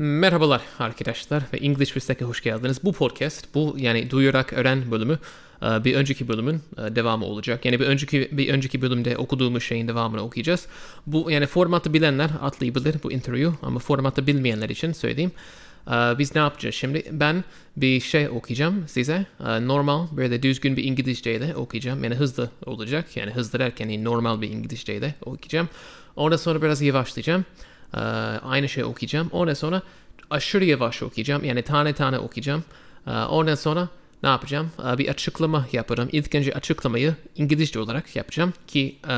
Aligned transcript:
Merhabalar 0.00 0.62
arkadaşlar 0.78 1.42
ve 1.52 1.56
English 1.56 1.88
Whistlek'e 1.88 2.24
hoş 2.24 2.42
geldiniz. 2.42 2.84
Bu 2.84 2.92
podcast, 2.92 3.54
bu 3.54 3.74
yani 3.78 4.10
duyarak 4.10 4.52
öğren 4.52 4.90
bölümü 4.90 5.18
e, 5.62 5.84
bir 5.84 5.94
önceki 5.94 6.28
bölümün 6.28 6.54
e, 6.54 6.96
devamı 6.96 7.24
olacak. 7.24 7.64
Yani 7.64 7.80
bir 7.80 7.86
önceki 7.86 8.28
bir 8.32 8.48
önceki 8.48 8.82
bölümde 8.82 9.16
okuduğumuz 9.16 9.62
şeyin 9.62 9.88
devamını 9.88 10.22
okuyacağız. 10.22 10.66
Bu 11.06 11.30
yani 11.30 11.46
formatı 11.46 11.92
bilenler 11.92 12.30
atlayabilir 12.42 12.96
bu 13.02 13.12
interview 13.12 13.66
ama 13.66 13.78
formatı 13.78 14.26
bilmeyenler 14.26 14.68
için 14.68 14.92
söyleyeyim. 14.92 15.32
E, 15.86 16.18
Biz 16.18 16.34
ne 16.34 16.40
yapacağız 16.40 16.74
şimdi? 16.74 17.04
Ben 17.10 17.44
bir 17.76 18.00
şey 18.00 18.28
okuyacağım 18.28 18.88
size. 18.88 19.26
Normal 19.40 20.06
böyle 20.16 20.42
düzgün 20.42 20.76
bir 20.76 20.84
İngilizceyle 20.84 21.56
okuyacağım. 21.56 22.04
Yani 22.04 22.14
hızlı 22.14 22.50
olacak. 22.66 23.16
Yani 23.16 23.30
hızlı 23.30 23.58
derken 23.58 23.88
yani 23.88 24.04
normal 24.04 24.40
bir 24.40 24.50
İngilizceyle 24.50 25.14
okuyacağım. 25.24 25.68
Ondan 26.16 26.36
sonra 26.36 26.62
biraz 26.62 26.82
yavaşlayacağım. 26.82 27.44
Ee, 27.94 27.98
aynı 27.98 28.68
şey 28.68 28.84
okuyacağım. 28.84 29.28
Ondan 29.32 29.54
sonra 29.54 29.82
aşırı 30.30 30.64
yavaş 30.64 31.02
okuyacağım. 31.02 31.44
Yani 31.44 31.62
tane 31.62 31.92
tane 31.92 32.18
okuyacağım. 32.18 32.64
Ee, 33.06 33.10
ondan 33.10 33.54
sonra 33.54 33.88
ne 34.22 34.28
yapacağım? 34.28 34.70
Ee, 34.86 34.98
bir 34.98 35.08
açıklama 35.08 35.66
yaparım. 35.72 36.08
İlk 36.12 36.34
önce 36.34 36.52
açıklamayı 36.52 37.14
İngilizce 37.36 37.78
olarak 37.78 38.16
yapacağım 38.16 38.52
ki 38.66 38.96
e, 39.08 39.14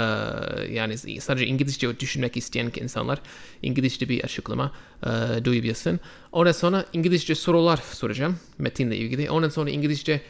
yani 0.72 0.98
sadece 1.20 1.46
İngilizce 1.46 2.00
düşünmek 2.00 2.36
isteyen 2.36 2.72
insanlar 2.80 3.18
İngilizce 3.62 4.08
bir 4.08 4.24
açıklama 4.24 4.72
e, 5.06 5.44
duyabilsin. 5.44 6.00
Ondan 6.32 6.52
sonra 6.52 6.84
İngilizce 6.92 7.34
sorular 7.34 7.76
soracağım 7.76 8.38
metinle 8.58 8.96
ilgili. 8.96 9.30
Ondan 9.30 9.48
sonra 9.48 9.70
İngilizce 9.70 10.20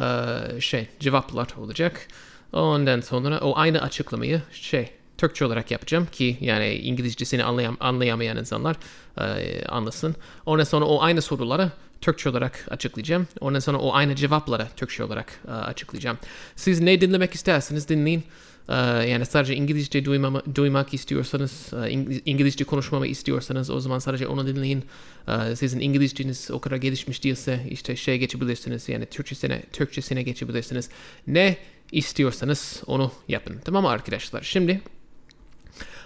e, 0.00 0.60
şey 0.60 0.88
cevaplar 1.00 1.48
olacak. 1.58 2.08
Ondan 2.52 3.00
sonra 3.00 3.40
o 3.40 3.58
aynı 3.58 3.82
açıklamayı 3.82 4.42
şey 4.52 4.90
Türkçe 5.22 5.44
olarak 5.44 5.70
yapacağım 5.70 6.06
ki 6.12 6.36
yani 6.40 6.74
İngilizcesini 6.74 7.44
anlayam 7.44 7.76
anlayamayan 7.80 8.36
insanlar 8.36 8.76
e, 9.18 9.64
anlasın. 9.66 10.16
Ondan 10.46 10.64
sonra 10.64 10.84
o 10.84 11.02
aynı 11.02 11.22
soruları 11.22 11.70
Türkçe 12.00 12.28
olarak 12.28 12.66
açıklayacağım. 12.70 13.26
Ondan 13.40 13.58
sonra 13.58 13.78
o 13.78 13.94
aynı 13.94 14.16
cevapları 14.16 14.66
Türkçe 14.76 15.04
olarak 15.04 15.40
e, 15.48 15.50
açıklayacağım. 15.50 16.18
Siz 16.56 16.80
ne 16.80 17.00
dinlemek 17.00 17.34
isterseniz 17.34 17.88
dinleyin. 17.88 18.24
E, 18.68 18.74
yani 19.08 19.26
sadece 19.26 19.54
İngilizce 19.54 20.04
duymama, 20.04 20.42
duymak 20.54 20.94
istiyorsanız, 20.94 21.70
e, 21.84 21.90
İngilizce 22.24 22.64
konuşmamı 22.64 23.06
istiyorsanız 23.06 23.70
o 23.70 23.80
zaman 23.80 23.98
sadece 23.98 24.26
onu 24.26 24.46
dinleyin. 24.46 24.84
E, 25.28 25.56
sizin 25.56 25.80
İngilizceniz 25.80 26.50
o 26.50 26.60
kadar 26.60 26.76
gelişmiş 26.76 27.24
değilse 27.24 27.66
işte 27.70 27.96
şey 27.96 28.18
geçebilirsiniz. 28.18 28.88
Yani 28.88 29.06
Türkçesine, 29.06 29.62
Türkçesine 29.72 30.22
geçebilirsiniz. 30.22 30.90
Ne 31.26 31.56
istiyorsanız 31.92 32.82
onu 32.86 33.12
yapın. 33.28 33.58
Tamam 33.64 33.82
mı 33.82 33.90
arkadaşlar? 33.90 34.42
Şimdi 34.42 34.80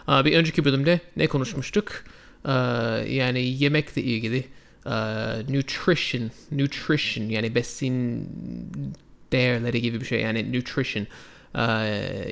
Bir 0.08 0.36
önceki 0.36 0.64
bölümde 0.64 1.00
ne 1.16 1.26
konuşmuştuk? 1.26 2.04
Yani 3.08 3.40
yemekle 3.40 4.02
ilgili 4.02 4.44
nutrition, 5.48 6.30
nutrition 6.52 7.28
yani 7.28 7.54
besin 7.54 8.28
değerleri 9.32 9.82
gibi 9.82 10.00
bir 10.00 10.06
şey 10.06 10.20
yani 10.20 10.52
nutrition 10.52 11.06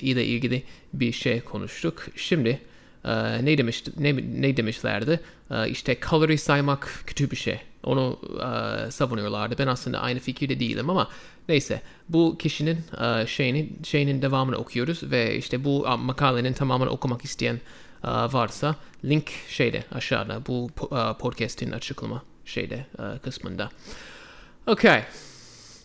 ile 0.01 0.25
ilgili 0.25 0.63
bir 0.93 1.13
şey 1.13 1.41
konuştuk. 1.41 2.07
Şimdi 2.17 2.61
ne 3.43 3.59
demiş 3.59 3.85
ne, 3.99 4.17
ne 4.17 4.57
demişlerdi? 4.57 5.21
İşte 5.69 6.01
kalori 6.01 6.39
saymak 6.39 7.03
kötü 7.07 7.31
bir 7.31 7.37
şey. 7.37 7.61
Onu 7.83 8.19
savunuyorlardı. 8.91 9.59
Ben 9.59 9.67
aslında 9.67 10.01
aynı 10.01 10.19
fikirde 10.19 10.61
değilim 10.61 10.91
ama 10.91 11.09
neyse 11.49 11.83
bu 12.09 12.39
kişinin 12.39 12.79
e, 13.01 13.27
şeyinin 13.27 13.79
şeyinin 13.85 14.23
devamını 14.23 14.57
okuyoruz 14.57 15.03
ve 15.03 15.37
işte 15.37 15.65
bu 15.65 15.87
makalenin 15.99 16.53
tamamını 16.53 16.91
okumak 16.91 17.25
isteyen 17.25 17.55
e, 18.05 18.09
varsa 18.09 18.77
link 19.05 19.31
şeyde 19.49 19.85
aşağıda 19.93 20.47
bu 20.47 20.71
e, 20.83 21.19
podcast'in 21.19 21.71
açıklama 21.71 22.23
şeyde 22.45 22.87
kısmında. 23.23 23.71
Okay. 24.67 25.03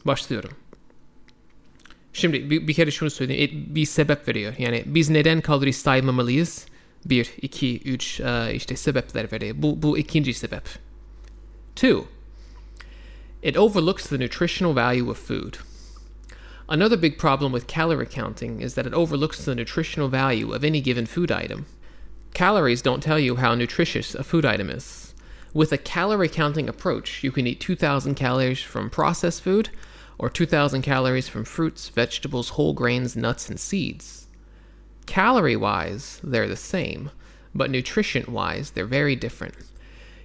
Başlıyorum. 0.05 0.51
Şimdi 2.13 2.49
bir, 2.49 2.67
bir 2.67 2.73
kere 2.73 2.91
şunu 2.91 3.09
söyleyeyim. 3.09 3.65
Bir 3.67 3.85
sebep 3.85 4.27
veriyor. 4.27 4.53
Yani 4.57 4.83
biz 4.85 5.09
neden 5.09 5.41
kalori 5.41 5.73
saymamalıyız? 5.73 6.65
Bir, 7.05 7.29
iki, 7.41 7.81
üç 7.81 8.21
işte 8.53 8.75
sebepler 8.75 9.31
veriyor. 9.31 9.55
Bu, 9.59 9.81
bu 9.81 9.97
ikinci 9.97 10.33
sebep. 10.33 10.63
Two, 11.75 12.05
it 13.41 13.55
overlooks 13.55 14.07
the 14.07 14.17
nutritional 14.17 14.73
value 14.73 15.09
of 15.09 15.17
food. 15.17 15.57
Another 16.67 16.97
big 16.97 17.17
problem 17.17 17.51
with 17.51 17.67
calorie 17.67 18.05
counting 18.05 18.61
is 18.61 18.75
that 18.75 18.85
it 18.85 18.93
overlooks 18.93 19.43
the 19.43 19.55
nutritional 19.55 20.07
value 20.07 20.53
of 20.53 20.63
any 20.63 20.81
given 20.81 21.05
food 21.05 21.31
item. 21.31 21.65
Calories 22.33 22.81
don't 22.81 23.01
tell 23.01 23.17
you 23.17 23.37
how 23.37 23.55
nutritious 23.55 24.13
a 24.13 24.23
food 24.23 24.45
item 24.45 24.69
is. 24.69 25.15
With 25.53 25.71
a 25.71 25.77
calorie 25.77 26.29
counting 26.29 26.69
approach, 26.69 27.23
you 27.23 27.31
can 27.31 27.47
eat 27.47 27.59
2,000 27.59 28.13
calories 28.13 28.61
from 28.61 28.89
processed 28.89 29.41
food 29.41 29.69
or 30.19 30.29
2,000 30.29 30.83
calories 30.83 31.27
from 31.27 31.45
fruits, 31.45 31.89
vegetables, 31.89 32.49
whole 32.49 32.73
grains, 32.73 33.15
nuts, 33.15 33.49
and 33.49 33.59
seeds. 33.59 34.27
Calorie 35.07 35.55
wise, 35.55 36.19
they're 36.23 36.47
the 36.47 36.55
same, 36.55 37.09
but 37.55 37.71
nutrition 37.71 38.31
wise, 38.31 38.71
they're 38.71 38.85
very 38.85 39.15
different. 39.15 39.55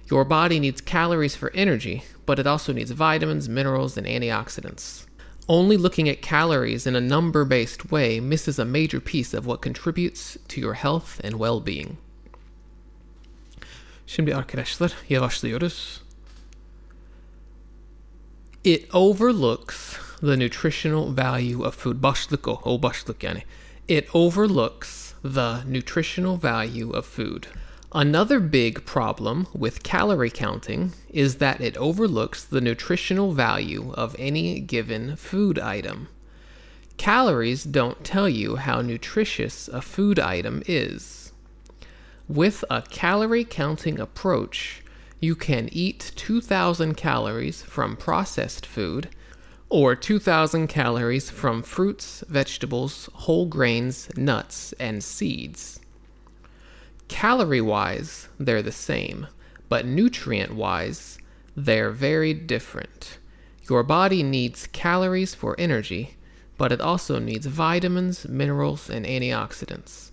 Your 0.09 0.23
body 0.23 0.59
needs 0.59 0.81
calories 0.81 1.35
for 1.35 1.51
energy, 1.55 2.03
but 2.25 2.39
it 2.39 2.45
also 2.45 2.73
needs 2.73 2.91
vitamins, 2.91 3.49
minerals, 3.49 3.97
and 3.97 4.05
antioxidants. 4.05 5.05
Only 5.47 5.77
looking 5.77 6.09
at 6.09 6.21
calories 6.21 6.87
in 6.87 6.95
a 6.95 7.01
number 7.01 7.45
based 7.45 7.91
way 7.91 8.19
misses 8.19 8.59
a 8.59 8.65
major 8.65 8.99
piece 8.99 9.33
of 9.33 9.45
what 9.45 9.61
contributes 9.61 10.37
to 10.47 10.61
your 10.61 10.73
health 10.73 11.21
and 11.23 11.39
well 11.39 11.59
being. 11.59 11.97
Şimdi 14.07 14.35
arkadaşlar 14.35 14.93
yavaşlıyoruz. 15.09 16.01
It 18.63 18.89
overlooks 18.93 19.97
the 20.21 20.37
nutritional 20.37 21.15
value 21.17 21.63
of 21.65 21.75
food. 21.75 22.03
Başlık 22.03 22.47
o, 22.47 22.61
o 22.63 22.81
başlık 22.81 23.23
yani. 23.23 23.43
It 23.87 24.15
overlooks 24.15 25.13
the 25.23 25.63
nutritional 25.67 26.41
value 26.43 26.97
of 26.97 27.05
food. 27.05 27.43
Another 27.93 28.39
big 28.39 28.85
problem 28.85 29.47
with 29.53 29.83
calorie 29.83 30.29
counting 30.29 30.93
is 31.09 31.35
that 31.35 31.61
it 31.61 31.77
overlooks 31.77 32.43
the 32.43 32.59
nutritional 32.59 33.31
value 33.31 33.93
of 33.93 34.15
any 34.19 34.59
given 34.59 35.15
food 35.15 35.59
item. 35.59 36.09
Calories 36.97 37.63
don't 37.63 38.03
tell 38.03 38.27
you 38.27 38.55
how 38.55 38.81
nutritious 38.81 39.67
a 39.67 39.81
food 39.81 40.19
item 40.19 40.63
is. 40.65 41.31
With 42.27 42.65
a 42.69 42.81
calorie 42.81 43.45
counting 43.45 43.99
approach, 43.99 44.81
you 45.19 45.35
can 45.35 45.69
eat 45.71 46.11
2,000 46.15 46.95
calories 46.95 47.61
from 47.61 47.95
processed 47.95 48.65
food 48.65 49.09
or 49.69 49.95
2,000 49.95 50.67
calories 50.67 51.29
from 51.29 51.61
fruits, 51.61 52.23
vegetables, 52.27 53.09
whole 53.13 53.45
grains, 53.45 54.09
nuts, 54.17 54.73
and 54.79 55.03
seeds. 55.03 55.79
Calorie 57.07 57.61
wise, 57.61 58.29
they're 58.39 58.61
the 58.61 58.71
same, 58.71 59.27
but 59.69 59.85
nutrient 59.85 60.53
wise, 60.53 61.17
they're 61.55 61.91
very 61.91 62.33
different. 62.33 63.19
Your 63.69 63.83
body 63.83 64.21
needs 64.23 64.67
calories 64.67 65.33
for 65.33 65.55
energy, 65.57 66.17
but 66.57 66.71
it 66.71 66.81
also 66.81 67.19
needs 67.19 67.45
vitamins, 67.45 68.27
minerals, 68.27 68.89
and 68.89 69.05
antioxidants. 69.05 70.11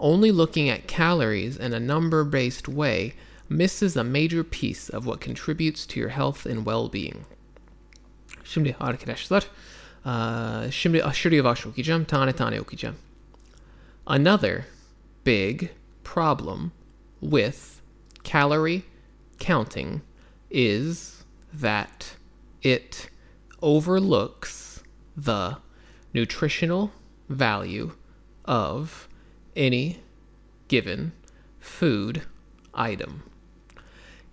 Only 0.00 0.30
looking 0.30 0.68
at 0.68 0.86
calories 0.86 1.56
in 1.56 1.72
a 1.74 1.80
number 1.80 2.24
based 2.24 2.68
way 2.68 3.14
misses 3.48 3.96
a 3.96 4.04
major 4.04 4.44
piece 4.44 4.88
of 4.88 5.06
what 5.06 5.20
contributes 5.20 5.86
to 5.86 6.00
your 6.00 6.10
health 6.10 6.46
and 6.46 6.64
well 6.66 6.88
being. 6.88 7.24
Yavaş 8.44 9.28
tane 12.06 12.32
tane. 12.32 12.94
Another 14.06 14.66
big 15.24 15.70
problem 16.08 16.72
with 17.20 17.82
calorie 18.22 18.82
counting 19.38 20.00
is 20.50 21.22
that 21.52 22.16
it 22.62 23.10
overlooks 23.60 24.82
the 25.14 25.58
nutritional 26.14 26.90
value 27.28 27.92
of 28.46 29.06
any 29.54 29.98
given 30.66 31.12
food 31.60 32.22
item. 32.72 33.22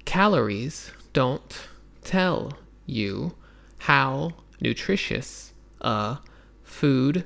Calories 0.06 0.92
don't 1.12 1.68
tell 2.06 2.54
you 2.86 3.36
how 3.80 4.32
nutritious 4.62 5.52
a 5.82 6.20
food 6.64 7.26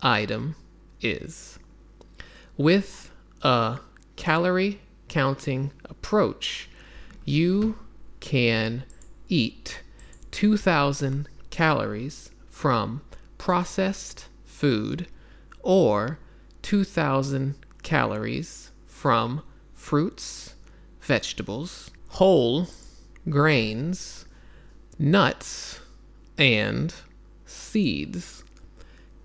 item 0.00 0.56
is. 1.02 1.58
With 2.56 3.10
a 3.42 3.78
calorie 4.20 4.78
counting 5.08 5.72
approach, 5.86 6.68
you 7.24 7.78
can 8.20 8.84
eat 9.30 9.82
2,000 10.30 11.26
calories 11.48 12.30
from 12.50 13.00
processed 13.38 14.28
food 14.44 15.06
or 15.62 16.18
2,000 16.60 17.54
calories 17.82 18.70
from 18.86 19.40
fruits, 19.72 20.54
vegetables, 21.00 21.90
whole 22.08 22.66
grains, 23.30 24.26
nuts, 24.98 25.80
and 26.36 26.92
seeds. 27.46 28.44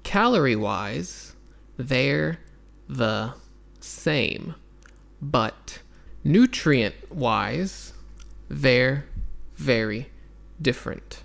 Calorie 0.03 0.55
wise, 0.55 1.35
they're 1.75 2.39
the 2.87 3.33
same, 3.81 4.55
but 5.21 5.79
nutrient 6.23 6.95
wise, 7.11 7.93
they're 8.49 9.05
very 9.55 10.09
different. 10.61 11.23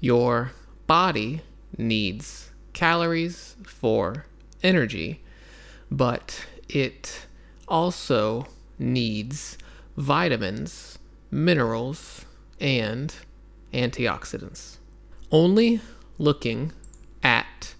Your 0.00 0.52
body 0.86 1.42
needs 1.76 2.50
calories 2.72 3.56
for 3.66 4.26
energy, 4.62 5.22
but 5.90 6.46
it 6.68 7.26
also 7.68 8.46
needs 8.78 9.56
vitamins, 9.96 10.98
minerals, 11.30 12.24
and 12.60 13.14
antioxidants. 13.72 14.76
Only 15.30 15.80
looking 16.18 16.72
at 17.22 17.74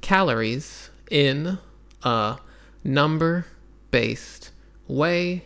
calories 0.00 0.90
in 1.10 1.58
a 2.02 2.38
number 2.84 3.46
based 3.90 4.50
way 4.88 5.40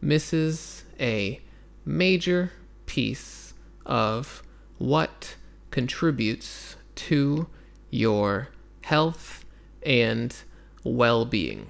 misses 0.00 0.84
a 1.00 1.38
major 1.84 2.50
piece 2.86 3.54
of 3.86 4.42
what 4.78 5.36
contributes 5.70 6.76
to 6.94 7.46
your 7.90 8.48
health 8.82 9.44
and 9.86 10.30
well-being. 10.84 11.60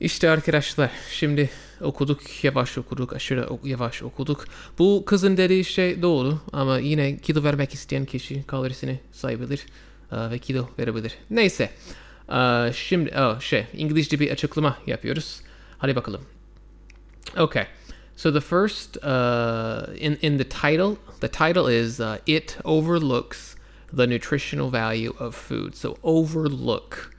İşte 0.00 0.30
arkadaşlar 0.30 0.90
şimdi 1.10 1.50
okuduk 1.80 2.44
yavaş 2.44 2.78
okuduk 2.78 3.12
aşırı 3.12 3.48
yavaş 3.64 4.02
okuduk. 4.02 4.44
Bu 4.78 5.02
kızın 5.06 5.36
dediği 5.36 5.64
şey 5.64 6.02
doğru 6.02 6.38
ama 6.52 6.78
yine 6.78 7.18
kilo 7.18 7.42
vermek 7.44 7.74
isteyen 7.74 8.04
kişi 8.04 8.42
kalorisini 8.42 9.00
sayabilir 9.12 9.66
uh, 10.12 10.30
ve 10.30 10.38
kilo 10.38 10.68
verebilir. 10.78 11.14
Neyse 11.30 11.70
uh, 12.28 12.72
şimdi 12.72 13.14
oh, 13.18 13.40
şey 13.40 13.66
İngilizce 13.72 14.20
bir 14.20 14.30
açıklama 14.30 14.78
yapıyoruz. 14.86 15.40
Hadi 15.78 15.94
bakalım. 15.94 16.20
Okay. 17.36 17.66
So 18.16 18.30
the 18.30 18.40
first 18.40 18.96
uh, 19.04 19.86
in 19.96 20.16
in 20.22 20.38
the 20.38 20.44
title, 20.44 20.98
the 21.20 21.28
title 21.28 21.68
is 21.68 22.00
uh, 22.00 22.18
it 22.26 22.56
overlooks 22.64 23.56
the 23.92 24.06
nutritional 24.06 24.70
value 24.70 25.14
of 25.18 25.34
food. 25.34 25.74
So 25.74 25.96
overlook 26.02 27.14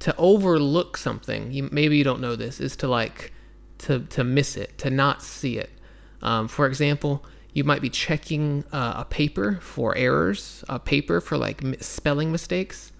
to 0.00 0.14
overlook 0.16 0.96
something, 0.96 1.52
you, 1.52 1.68
maybe 1.70 1.96
you 1.96 2.02
don't 2.02 2.20
know 2.20 2.34
this, 2.34 2.60
is 2.60 2.74
to 2.76 2.88
like 2.88 3.32
to 3.78 4.00
to 4.00 4.24
miss 4.24 4.56
it, 4.56 4.76
to 4.78 4.90
not 4.90 5.22
see 5.22 5.58
it. 5.58 5.70
Um, 6.22 6.48
for 6.48 6.66
example, 6.66 7.24
you 7.52 7.62
might 7.64 7.80
be 7.80 7.90
checking 7.90 8.64
uh, 8.72 8.94
a 8.96 9.04
paper 9.04 9.58
for 9.60 9.96
errors, 9.96 10.64
a 10.68 10.78
paper 10.78 11.20
for 11.20 11.38
like 11.38 11.62
spelling 11.80 12.32
mistakes, 12.32 12.90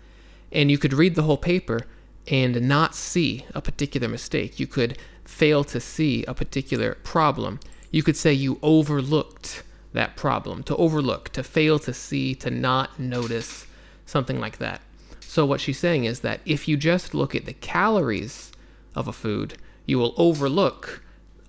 and 0.52 0.70
you 0.70 0.78
could 0.78 0.92
read 0.92 1.16
the 1.16 1.22
whole 1.22 1.36
paper 1.36 1.80
and 2.28 2.68
not 2.68 2.94
see 2.94 3.44
a 3.54 3.60
particular 3.60 4.08
mistake. 4.08 4.60
You 4.60 4.66
could 4.66 4.98
fail 5.24 5.64
to 5.64 5.80
see 5.80 6.24
a 6.24 6.34
particular 6.34 6.96
problem. 7.02 7.60
You 7.90 8.02
could 8.02 8.16
say 8.16 8.32
you 8.32 8.58
overlooked 8.62 9.62
that 9.92 10.16
problem. 10.16 10.62
To 10.64 10.76
overlook, 10.76 11.30
to 11.30 11.42
fail 11.42 11.78
to 11.80 11.92
see, 11.92 12.34
to 12.36 12.50
not 12.50 12.98
notice, 12.98 13.66
something 14.06 14.40
like 14.40 14.58
that. 14.58 14.80
So, 15.20 15.46
what 15.46 15.60
she's 15.60 15.78
saying 15.78 16.04
is 16.04 16.20
that 16.20 16.40
if 16.44 16.68
you 16.68 16.76
just 16.76 17.14
look 17.14 17.34
at 17.34 17.46
the 17.46 17.54
calories 17.54 18.52
of 18.94 19.08
a 19.08 19.12
food, 19.12 19.56
you 19.86 19.98
will 19.98 20.14
overlook 20.16 21.02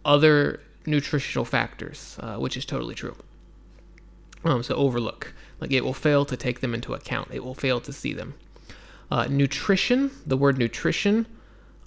other 0.06 0.62
nutritional 0.86 1.46
factors, 1.46 2.18
uh, 2.22 2.38
which 2.38 2.56
is 2.56 2.66
totally 2.66 2.96
true. 2.96 3.16
Um, 4.44 4.64
so, 4.64 4.76
overlook. 4.76 5.34
Like 5.60 5.72
it 5.72 5.84
will 5.84 5.94
fail 5.94 6.26
to 6.26 6.36
take 6.36 6.60
them 6.60 6.74
into 6.74 6.94
account, 6.94 7.30
it 7.32 7.44
will 7.44 7.56
fail 7.56 7.80
to 7.82 7.94
see 7.94 8.14
them. 8.14 8.36
Uh, 9.14 9.28
nutrition, 9.30 10.10
the 10.26 10.36
word 10.36 10.58
nutrition 10.58 11.28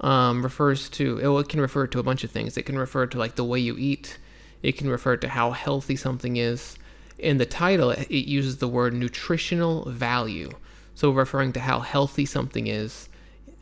um, 0.01 0.45
refers 0.45 0.89
to, 0.89 1.19
it, 1.19 1.41
it 1.41 1.49
can 1.49 1.61
refer 1.61 1.85
to 1.85 1.99
a 1.99 2.03
bunch 2.05 2.23
of 2.23 2.31
things. 2.31 2.57
It 2.57 2.63
can 2.63 2.79
refer 2.79 3.05
to 3.09 3.19
like 3.19 3.35
the 3.35 3.43
way 3.43 3.59
you 3.59 3.77
eat, 3.77 4.19
it 4.63 4.79
can 4.79 4.89
refer 4.89 5.17
to 5.17 5.29
how 5.29 5.51
healthy 5.51 5.97
something 5.97 6.37
is. 6.37 6.79
In 7.19 7.39
the 7.39 7.45
title, 7.45 7.91
it 7.91 8.11
uses 8.11 8.59
the 8.59 8.69
word 8.69 8.95
nutritional 8.95 9.91
value. 9.91 10.51
So 10.95 11.11
referring 11.11 11.53
to 11.55 11.61
how 11.61 11.81
healthy 11.81 12.27
something 12.27 12.69
is. 12.69 13.09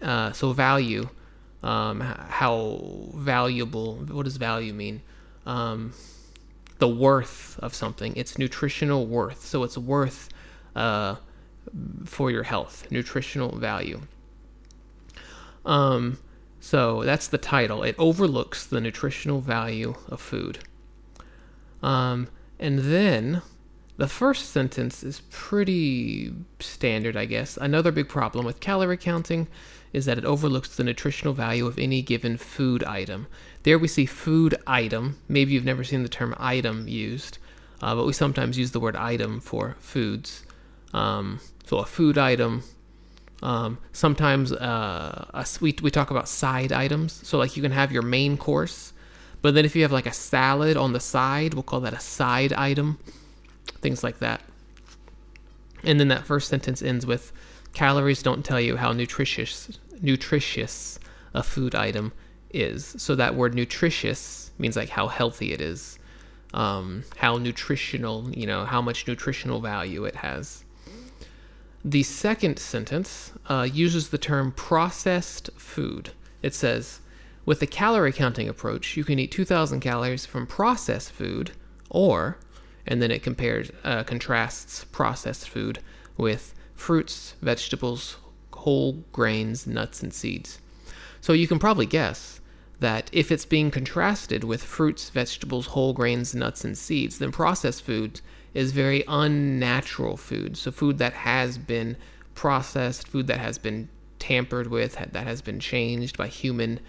Uh, 0.02 0.32
so 0.32 0.52
value, 0.52 1.08
um, 1.62 2.00
how 2.00 2.82
valuable. 3.14 3.94
What 4.11 4.25
does 4.25 4.37
value 4.37 4.75
mean? 4.75 5.00
Um, 5.46 5.94
the 6.81 6.88
worth 6.88 7.58
of 7.61 7.72
something. 7.72 8.12
It's 8.14 8.37
nutritional 8.37 9.06
worth. 9.06 9.46
So 9.46 9.62
it's 9.62 9.78
worth 9.78 10.28
uh, 10.76 11.16
for 12.05 12.31
your 12.31 12.44
health. 12.44 12.87
Nutritional 12.91 13.59
value. 13.59 14.03
Um, 15.65 16.19
so 16.61 17.03
that's 17.03 17.29
the 17.29 17.38
title. 17.38 17.82
It 17.82 17.94
overlooks 17.99 18.65
the 18.65 18.81
nutritional 18.81 19.41
value 19.41 19.94
of 20.09 20.21
food. 20.21 20.61
Um, 21.82 22.29
and 22.59 22.79
then 22.81 23.43
the 23.97 24.09
first 24.09 24.50
sentence 24.50 25.03
is 25.03 25.23
pretty 25.31 26.32
standard, 26.59 27.17
I 27.17 27.26
guess. 27.26 27.56
Another 27.56 27.93
big 27.93 28.09
problem 28.09 28.44
with 28.44 28.61
calorie 28.61 28.97
counting 28.97 29.47
is 29.93 30.06
that 30.06 30.19
it 30.19 30.25
overlooks 30.25 30.75
the 30.75 30.82
nutritional 30.82 31.35
value 31.35 31.67
of 31.67 31.79
any 31.79 32.03
given 32.03 32.37
food 32.37 32.82
item. 32.85 33.29
There 33.62 33.79
we 33.79 33.87
see 33.87 34.06
food 34.06 34.56
item. 34.67 35.19
Maybe 35.29 35.53
you've 35.53 35.65
never 35.65 35.85
seen 35.85 36.03
the 36.03 36.09
term 36.09 36.35
item 36.38 36.88
used, 36.88 37.38
uh, 37.81 37.95
but 37.95 38.07
we 38.07 38.12
sometimes 38.12 38.59
use 38.59 38.73
the 38.73 38.81
word 38.81 38.97
item 38.97 39.40
for 39.40 39.76
foods. 39.78 40.45
Um, 40.95 41.41
so 41.67 41.79
a 41.79 41.85
food 41.85 42.17
item. 42.17 42.63
Um, 43.43 43.77
sometimes 43.93 44.53
uh, 44.53 45.27
a, 45.35 45.47
we, 45.61 45.77
we 45.83 45.91
talk 45.91 46.11
about 46.11 46.29
side 46.29 46.73
items. 46.73 47.21
So 47.27 47.37
like 47.37 47.57
you 47.57 47.63
can 47.63 47.73
have 47.73 47.93
your 47.93 48.03
main 48.03 48.39
course, 48.39 48.95
but 49.43 49.55
then 49.55 49.67
if 49.67 49.77
you 49.77 49.83
have 49.83 49.93
like 49.93 50.07
a 50.07 50.13
salad 50.13 50.79
on 50.79 50.95
the 50.95 51.01
side, 51.01 51.53
we'll 51.53 51.63
call 51.63 51.81
that 51.81 51.93
a 51.93 52.01
side 52.01 52.55
item 52.55 52.99
things 53.85 54.03
like 54.03 54.19
that. 54.19 54.41
And 55.83 56.01
then 56.01 56.09
that 56.09 56.25
first 56.25 56.49
sentence 56.49 56.83
ends 56.83 57.05
with 57.05 57.33
calories 57.75 58.23
don't 58.23 58.45
tell 58.45 58.61
you 58.61 58.77
how 58.77 58.93
nutritious 58.93 59.79
nutritious 60.01 60.99
a 61.35 61.43
food 61.43 61.75
item 61.75 62.13
is. 62.51 62.95
So 62.99 63.15
that 63.15 63.35
word 63.35 63.55
nutritious 63.55 64.51
means 64.59 64.77
like 64.77 64.89
how 64.89 65.09
healthy 65.09 65.53
it 65.53 65.61
is, 65.61 65.99
um, 66.55 67.05
how 67.17 67.37
nutritional, 67.37 68.31
you 68.31 68.47
know, 68.47 68.65
how 68.65 68.81
much 68.81 69.07
nutritional 69.07 69.61
value 69.61 70.05
it 70.05 70.17
has. 70.17 70.63
The 71.85 72.03
second 72.03 72.59
sentence 72.59 73.33
uh, 73.47 73.69
uses 73.71 74.09
the 74.09 74.17
term 74.17 74.53
processed 74.53 75.50
food. 75.57 76.12
It 76.41 76.55
says, 76.55 77.00
with 77.45 77.61
the 77.61 77.67
calorie 77.67 78.12
counting 78.12 78.49
approach, 78.49 78.97
you 78.97 79.05
can 79.05 79.19
eat 79.19 79.31
2,000 79.31 79.81
calories 79.81 80.25
from 80.25 80.47
processed 80.47 81.12
food, 81.12 81.50
or 81.91 82.38
and 82.87 83.03
then 83.03 83.11
it 83.11 83.23
compares 83.23 83.71
uh, 83.83 84.03
contrasts 84.03 84.85
processed 84.85 85.49
food 85.49 85.79
with 86.17 86.55
fruits, 86.75 87.35
vegetables, 87.43 88.17
whole 88.53 89.05
grains, 89.12 89.67
nuts, 89.67 90.03
and 90.03 90.14
seeds. 90.14 90.61
So 91.21 91.35
you 91.35 91.47
can 91.47 91.59
probably 91.59 91.87
guess 91.87 92.41
that 92.81 93.11
if 93.12 93.31
it's 93.31 93.45
being 93.45 93.71
contrasted 93.71 94.43
with 94.43 94.62
fruits, 94.62 95.11
vegetables, 95.11 95.67
whole 95.67 95.93
grains, 95.93 96.35
nuts, 96.35 96.64
and 96.64 96.76
seeds, 96.76 97.19
then 97.19 97.31
processed 97.31 97.83
food 97.83 98.23
is 98.54 98.73
very 98.73 99.04
unnatural 99.08 100.16
food. 100.16 100.56
So 100.56 100.70
food 100.70 100.99
that 100.99 101.12
has 101.12 101.58
been 101.58 101.96
processed, 102.34 103.08
food 103.08 103.26
that 103.26 103.38
has 103.38 103.58
been 103.58 103.88
tampered 104.18 104.68
with, 104.68 104.94
that 104.94 105.26
has 105.26 105.42
been 105.42 105.61
changed 105.61 106.16
by 106.16 106.28
human 106.28 106.80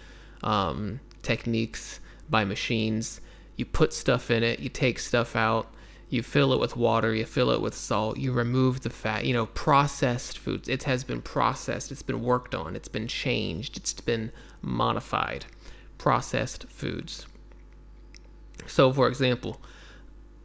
um, 0.42 1.00
techniques, 1.22 2.00
by 2.30 2.44
machines. 2.44 3.20
You 3.56 3.64
put 3.64 3.92
stuff 3.92 4.30
in 4.30 4.42
it, 4.42 4.60
you 4.60 4.68
take 4.68 4.98
stuff 4.98 5.34
out, 5.34 5.72
you 6.08 6.22
fill 6.22 6.52
it 6.52 6.60
with 6.60 6.76
water, 6.76 7.14
you 7.14 7.24
fill 7.24 7.50
it 7.50 7.60
with 7.60 7.74
salt, 7.74 8.16
you 8.16 8.32
remove 8.32 8.82
the 8.82 8.90
fat, 8.90 9.24
you 9.24 9.34
know, 9.34 9.46
processed 9.46 10.38
foods. 10.38 10.68
It 10.68 10.84
has 10.84 11.02
been 11.02 11.20
processed, 11.20 11.90
it's 11.90 12.02
been 12.02 12.22
worked 12.22 12.54
on, 12.54 12.76
it's 12.76 12.88
been 12.88 13.08
changed, 13.08 13.76
it's 13.76 13.92
been 13.94 14.30
modified. 14.62 15.46
Processed 15.98 16.68
foods. 16.68 17.26
So, 18.66 18.92
for 18.92 19.08
example, 19.08 19.60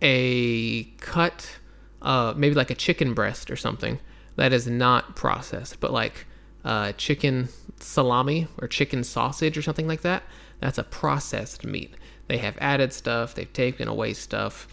a 0.01 0.84
cut, 1.00 1.60
uh, 2.01 2.34
maybe 2.36 2.55
like 2.55 2.70
a 2.70 2.75
chicken 2.75 3.13
breast 3.13 3.51
or 3.51 3.55
something 3.55 4.00
that 4.36 4.53
is 4.53 4.67
not 4.67 5.15
processed, 5.15 5.79
but 5.79 5.91
like 5.91 6.25
uh, 6.63 6.91
chicken 6.93 7.50
salami 7.79 8.48
or 8.60 8.67
chicken 8.67 9.03
sausage 9.03 9.58
or 9.58 9.62
something 9.62 9.88
like 9.88 10.01
that, 10.01 10.24
that's 10.60 10.77
a 10.77 10.84
processed 10.84 11.65
meat. 11.65 11.93
They 12.27 12.38
have 12.38 12.58
added 12.60 12.93
stuff, 12.93 13.36
they've 13.36 13.51
taken 13.51 13.88
away 13.88 14.13
stuff 14.13 14.67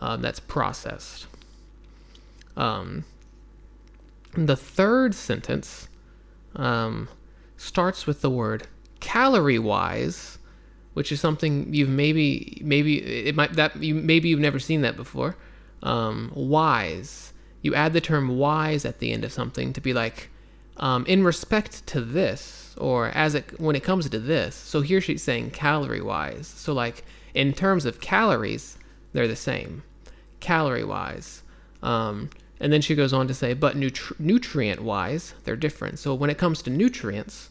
um, 0.00 0.22
that's 0.22 0.40
processed. 0.40 1.26
Um, 2.56 3.04
the 4.32 4.56
third 4.56 5.14
sentence 5.14 5.88
um, 6.56 7.08
starts 7.56 8.06
with 8.06 8.20
the 8.20 8.30
word 8.30 8.66
calorie 9.00 9.58
wise, 9.58 10.38
which 10.94 11.12
is 11.12 11.20
something 11.20 11.72
you've 11.72 11.88
maybe 11.88 12.60
maybe 12.64 12.98
it 13.02 13.34
might 13.34 13.52
that 13.54 13.76
you 13.82 13.94
maybe 13.94 14.28
you've 14.28 14.40
never 14.40 14.58
seen 14.58 14.80
that 14.80 14.96
before. 14.96 15.36
Um, 15.82 16.32
wise, 16.34 17.32
you 17.60 17.74
add 17.74 17.92
the 17.92 18.00
term 18.00 18.38
wise 18.38 18.84
at 18.84 19.00
the 19.00 19.12
end 19.12 19.24
of 19.24 19.32
something 19.32 19.72
to 19.74 19.80
be 19.80 19.92
like 19.92 20.30
um, 20.78 21.04
in 21.06 21.22
respect 21.22 21.86
to 21.88 22.00
this 22.00 22.74
or 22.78 23.08
as 23.08 23.34
it 23.34 23.60
when 23.60 23.76
it 23.76 23.84
comes 23.84 24.08
to 24.08 24.18
this. 24.18 24.54
So 24.54 24.80
here 24.80 25.00
she's 25.00 25.22
saying 25.22 25.50
calorie 25.50 26.00
wise. 26.00 26.46
So 26.46 26.72
like 26.72 27.04
in 27.34 27.52
terms 27.52 27.84
of 27.84 28.00
calories, 28.00 28.78
they're 29.12 29.28
the 29.28 29.36
same, 29.36 29.82
calorie 30.40 30.84
wise. 30.84 31.42
Um, 31.82 32.30
and 32.60 32.72
then 32.72 32.80
she 32.80 32.94
goes 32.94 33.12
on 33.12 33.28
to 33.28 33.34
say, 33.34 33.52
but 33.52 33.76
nutri- 33.76 34.18
nutrient 34.18 34.80
wise, 34.80 35.34
they're 35.44 35.56
different. 35.56 35.98
So 35.98 36.14
when 36.14 36.30
it 36.30 36.38
comes 36.38 36.62
to 36.62 36.70
nutrients, 36.70 37.50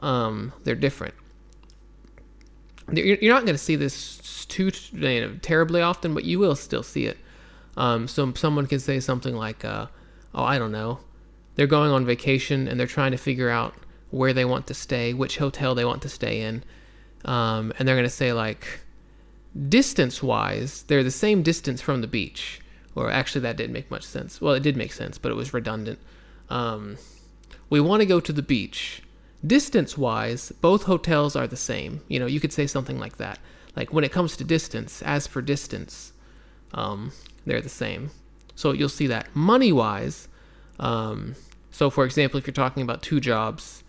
um, 0.00 0.52
they're 0.64 0.74
different. 0.74 1.14
You're 2.92 3.34
not 3.34 3.44
going 3.44 3.54
to 3.54 3.58
see 3.58 3.76
this 3.76 4.46
too 4.46 4.70
you 4.92 5.20
know, 5.20 5.36
terribly 5.42 5.82
often, 5.82 6.14
but 6.14 6.24
you 6.24 6.38
will 6.38 6.56
still 6.56 6.82
see 6.82 7.06
it. 7.06 7.18
Um, 7.76 8.08
so 8.08 8.32
someone 8.34 8.66
can 8.66 8.80
say 8.80 8.98
something 8.98 9.36
like, 9.36 9.64
uh, 9.64 9.86
"Oh, 10.34 10.42
I 10.42 10.58
don't 10.58 10.72
know," 10.72 11.00
they're 11.54 11.66
going 11.66 11.90
on 11.90 12.06
vacation 12.06 12.66
and 12.66 12.78
they're 12.78 12.86
trying 12.86 13.12
to 13.12 13.18
figure 13.18 13.50
out 13.50 13.74
where 14.10 14.32
they 14.32 14.44
want 14.44 14.66
to 14.68 14.74
stay, 14.74 15.12
which 15.12 15.38
hotel 15.38 15.74
they 15.74 15.84
want 15.84 16.02
to 16.02 16.08
stay 16.08 16.40
in, 16.40 16.64
um, 17.24 17.72
and 17.78 17.86
they're 17.86 17.96
going 17.96 18.04
to 18.04 18.10
say 18.10 18.32
like, 18.32 18.80
distance-wise, 19.68 20.84
they're 20.84 21.04
the 21.04 21.10
same 21.10 21.42
distance 21.42 21.80
from 21.80 22.00
the 22.00 22.06
beach. 22.06 22.60
Or 22.94 23.10
actually, 23.10 23.42
that 23.42 23.56
didn't 23.56 23.72
make 23.72 23.90
much 23.90 24.04
sense. 24.04 24.40
Well, 24.40 24.54
it 24.54 24.62
did 24.62 24.76
make 24.76 24.92
sense, 24.92 25.18
but 25.18 25.30
it 25.30 25.36
was 25.36 25.54
redundant. 25.54 26.00
Um, 26.50 26.96
we 27.70 27.80
want 27.80 28.00
to 28.00 28.06
go 28.06 28.18
to 28.18 28.32
the 28.32 28.42
beach 28.42 29.02
distance 29.46 29.96
wise, 29.96 30.52
both 30.60 30.84
hotels 30.84 31.36
are 31.36 31.46
the 31.46 31.56
same. 31.56 32.00
You 32.08 32.18
know, 32.18 32.26
you 32.26 32.40
could 32.40 32.52
say 32.52 32.66
something 32.66 32.98
like 32.98 33.16
that. 33.18 33.38
Like 33.76 33.92
when 33.92 34.04
it 34.04 34.12
comes 34.12 34.36
to 34.36 34.44
distance, 34.44 35.02
as 35.02 35.26
for 35.26 35.40
distance, 35.42 36.12
um, 36.74 37.12
they're 37.46 37.60
the 37.60 37.68
same. 37.68 38.10
So 38.54 38.72
you'll 38.72 38.88
see 38.88 39.06
that. 39.06 39.34
Money 39.34 39.72
wise, 39.72 40.28
um, 40.80 41.34
so 41.70 41.90
for 41.90 42.04
example, 42.04 42.38
if 42.38 42.46
you're 42.46 42.52
talking 42.54 42.82
about 42.82 43.02
two 43.02 43.20
jobs, 43.20 43.84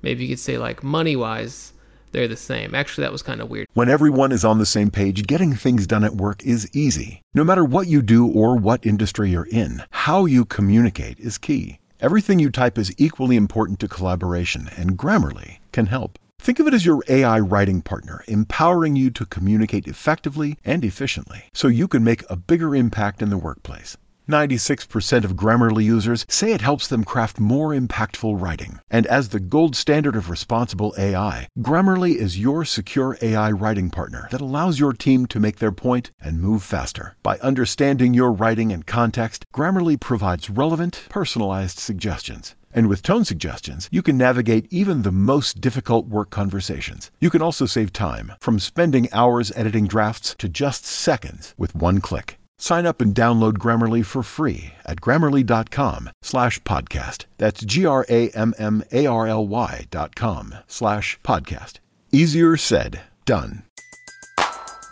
maybe 0.00 0.22
you 0.24 0.28
could 0.28 0.38
say 0.38 0.58
like 0.58 0.82
money 0.82 1.16
wise, 1.16 1.72
they're 2.12 2.28
the 2.28 2.36
same. 2.36 2.74
Actually, 2.74 3.02
that 3.02 3.12
was 3.12 3.22
kind 3.22 3.40
of 3.40 3.50
weird. 3.50 3.66
When 3.74 3.88
everyone 3.88 4.32
is 4.32 4.44
on 4.44 4.58
the 4.58 4.66
same 4.66 4.90
page, 4.90 5.26
getting 5.26 5.54
things 5.54 5.86
done 5.86 6.04
at 6.04 6.14
work 6.14 6.44
is 6.44 6.68
easy. 6.74 7.22
No 7.34 7.42
matter 7.42 7.64
what 7.64 7.88
you 7.88 8.02
do 8.02 8.26
or 8.30 8.56
what 8.56 8.86
industry 8.86 9.30
you're 9.30 9.48
in, 9.50 9.82
how 9.90 10.26
you 10.26 10.44
communicate 10.44 11.18
is 11.18 11.38
key. 11.38 11.78
Everything 12.02 12.40
you 12.40 12.50
type 12.50 12.78
is 12.78 12.92
equally 12.98 13.36
important 13.36 13.78
to 13.78 13.86
collaboration, 13.86 14.68
and 14.76 14.98
Grammarly 14.98 15.58
can 15.70 15.86
help. 15.86 16.18
Think 16.40 16.58
of 16.58 16.66
it 16.66 16.74
as 16.74 16.84
your 16.84 17.04
AI 17.08 17.38
writing 17.38 17.80
partner, 17.80 18.24
empowering 18.26 18.96
you 18.96 19.08
to 19.12 19.24
communicate 19.24 19.86
effectively 19.86 20.58
and 20.64 20.84
efficiently 20.84 21.44
so 21.54 21.68
you 21.68 21.86
can 21.86 22.02
make 22.02 22.24
a 22.28 22.34
bigger 22.34 22.74
impact 22.74 23.22
in 23.22 23.30
the 23.30 23.38
workplace. 23.38 23.96
96% 24.28 25.24
of 25.24 25.36
Grammarly 25.36 25.84
users 25.84 26.24
say 26.28 26.52
it 26.52 26.60
helps 26.60 26.86
them 26.86 27.04
craft 27.04 27.40
more 27.40 27.70
impactful 27.70 28.40
writing. 28.40 28.80
And 28.90 29.06
as 29.06 29.28
the 29.28 29.40
gold 29.40 29.74
standard 29.74 30.16
of 30.16 30.30
responsible 30.30 30.94
AI, 30.96 31.48
Grammarly 31.58 32.14
is 32.14 32.38
your 32.38 32.64
secure 32.64 33.18
AI 33.20 33.50
writing 33.50 33.90
partner 33.90 34.28
that 34.30 34.40
allows 34.40 34.78
your 34.78 34.92
team 34.92 35.26
to 35.26 35.40
make 35.40 35.58
their 35.58 35.72
point 35.72 36.10
and 36.20 36.40
move 36.40 36.62
faster. 36.62 37.16
By 37.22 37.38
understanding 37.38 38.14
your 38.14 38.32
writing 38.32 38.72
and 38.72 38.86
context, 38.86 39.44
Grammarly 39.54 39.98
provides 39.98 40.50
relevant, 40.50 41.06
personalized 41.08 41.78
suggestions. 41.78 42.54
And 42.74 42.88
with 42.88 43.02
tone 43.02 43.24
suggestions, 43.24 43.88
you 43.92 44.02
can 44.02 44.16
navigate 44.16 44.66
even 44.70 45.02
the 45.02 45.12
most 45.12 45.60
difficult 45.60 46.06
work 46.06 46.30
conversations. 46.30 47.10
You 47.20 47.28
can 47.28 47.42
also 47.42 47.66
save 47.66 47.92
time, 47.92 48.32
from 48.40 48.58
spending 48.58 49.12
hours 49.12 49.52
editing 49.54 49.86
drafts 49.86 50.34
to 50.38 50.48
just 50.48 50.86
seconds 50.86 51.54
with 51.58 51.74
one 51.74 52.00
click. 52.00 52.38
Sign 52.62 52.86
up 52.86 53.00
and 53.00 53.12
download 53.12 53.54
Grammarly 53.54 54.06
for 54.06 54.22
free 54.22 54.74
at 54.86 55.00
grammarly.com 55.00 56.10
slash 56.22 56.62
podcast. 56.62 57.24
That's 57.36 57.64
G-R-A-M-M-A-R-L-Y 57.64 59.86
dot 59.90 60.14
com 60.14 60.54
slash 60.68 61.18
podcast. 61.24 61.80
Easier 62.12 62.56
said, 62.56 63.00
done. 63.24 63.64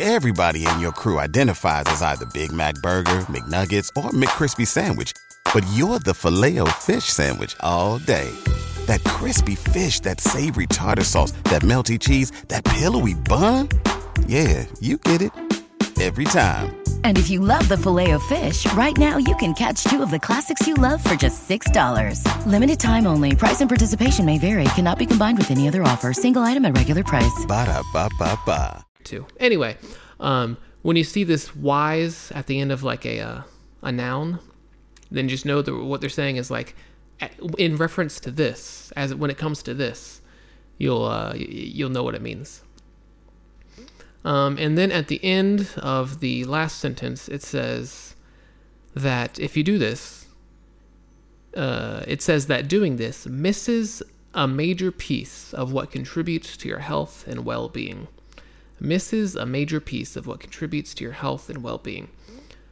Everybody 0.01 0.67
in 0.67 0.81
your 0.81 0.91
crew 0.91 1.21
identifies 1.21 1.85
as 1.87 2.03
either 2.03 2.27
Big 2.35 2.51
Mac 2.51 2.75
Burger, 2.83 3.21
McNuggets, 3.29 3.89
or 3.97 4.11
McCrispy 4.11 4.67
Sandwich. 4.67 5.13
But 5.55 5.65
you're 5.73 6.01
the 6.01 6.15
filet 6.15 6.59
fish 6.81 7.05
Sandwich 7.05 7.55
all 7.61 7.99
day. 7.99 8.35
That 8.87 9.05
crispy 9.05 9.55
fish, 9.55 10.01
that 10.01 10.19
savory 10.19 10.67
tartar 10.67 11.05
sauce, 11.05 11.31
that 11.45 11.63
melty 11.63 12.01
cheese, 12.01 12.33
that 12.49 12.65
pillowy 12.65 13.15
bun. 13.15 13.69
Yeah, 14.27 14.67
you 14.81 14.99
get 14.99 15.23
it 15.23 15.31
every 16.01 16.25
time. 16.25 16.81
And 17.05 17.19
if 17.19 17.29
you 17.29 17.41
love 17.41 17.69
the 17.69 17.77
Filet-O-Fish, 17.77 18.73
right 18.73 18.97
now 18.97 19.19
you 19.19 19.37
can 19.37 19.53
catch 19.53 19.85
two 19.85 20.03
of 20.03 20.11
the 20.11 20.19
classics 20.19 20.67
you 20.67 20.75
love 20.75 21.05
for 21.05 21.15
just 21.15 21.47
$6. 21.49 22.25
Limited 22.47 22.81
time 22.81 23.07
only. 23.07 23.37
Price 23.37 23.61
and 23.61 23.69
participation 23.69 24.25
may 24.25 24.39
vary. 24.39 24.65
Cannot 24.77 24.99
be 24.99 25.05
combined 25.05 25.37
with 25.37 25.51
any 25.51 25.69
other 25.69 25.83
offer. 25.83 26.13
Single 26.13 26.43
item 26.43 26.65
at 26.65 26.75
regular 26.77 27.05
price. 27.05 27.45
Ba 27.47 27.67
da 27.67 27.83
ba 27.93 28.09
ba 28.19 28.39
ba. 28.47 28.87
Too. 29.05 29.27
Anyway, 29.39 29.77
um, 30.19 30.57
when 30.83 30.97
you 30.97 31.05
see 31.05 31.25
this 31.25 31.55
wise 31.55 32.33
at 32.33 32.47
the 32.47 32.61
end 32.61 32.73
of 32.73 32.83
like 32.83 33.05
a 33.05 33.21
uh, 33.21 33.43
a 33.83 33.93
noun, 33.93 34.39
then 35.11 35.29
just 35.29 35.45
know 35.45 35.63
that 35.63 35.75
what 35.75 36.01
they're 36.01 36.11
saying 36.11 36.37
is 36.37 36.51
like 36.51 36.75
in 37.59 37.77
reference 37.77 38.21
to 38.21 38.31
this. 38.31 38.93
As 38.97 39.15
when 39.15 39.31
it 39.31 39.39
comes 39.39 39.63
to 39.65 39.75
this, 39.75 40.21
you'll 40.79 41.05
uh, 41.05 41.35
you'll 41.37 41.91
know 41.91 42.03
what 42.03 42.15
it 42.15 42.23
means. 42.23 42.63
Um, 44.25 44.59
and 44.59 44.77
then 44.77 44.93
at 44.93 45.09
the 45.09 45.23
end 45.25 45.71
of 45.79 46.21
the 46.21 46.45
last 46.45 46.79
sentence, 46.79 47.29
it 47.29 47.43
says 47.43 48.15
that 48.95 49.39
if 49.39 49.57
you 49.57 49.63
do 49.63 49.79
this, 49.79 50.27
uh, 51.57 52.05
it 52.07 52.23
says 52.23 52.47
that 52.47 52.69
doing 52.69 52.97
this 52.97 53.27
misses 53.27 54.03
a 54.35 54.47
major 54.47 54.93
piece 54.93 55.53
of 55.55 55.73
what 55.73 55.91
contributes 55.91 56.57
to 56.59 56.69
your 56.69 56.81
health 56.81 57.27
and 57.27 57.45
well 57.45 57.69
being. 57.69 58.09
Misses 58.79 59.35
a 59.35 59.47
major 59.47 59.81
piece 59.81 60.17
of 60.17 60.27
what 60.27 60.41
contributes 60.41 60.95
to 60.95 61.05
your 61.05 61.13
health 61.15 61.49
and 61.49 61.63
well 61.63 61.79
being. 61.79 62.09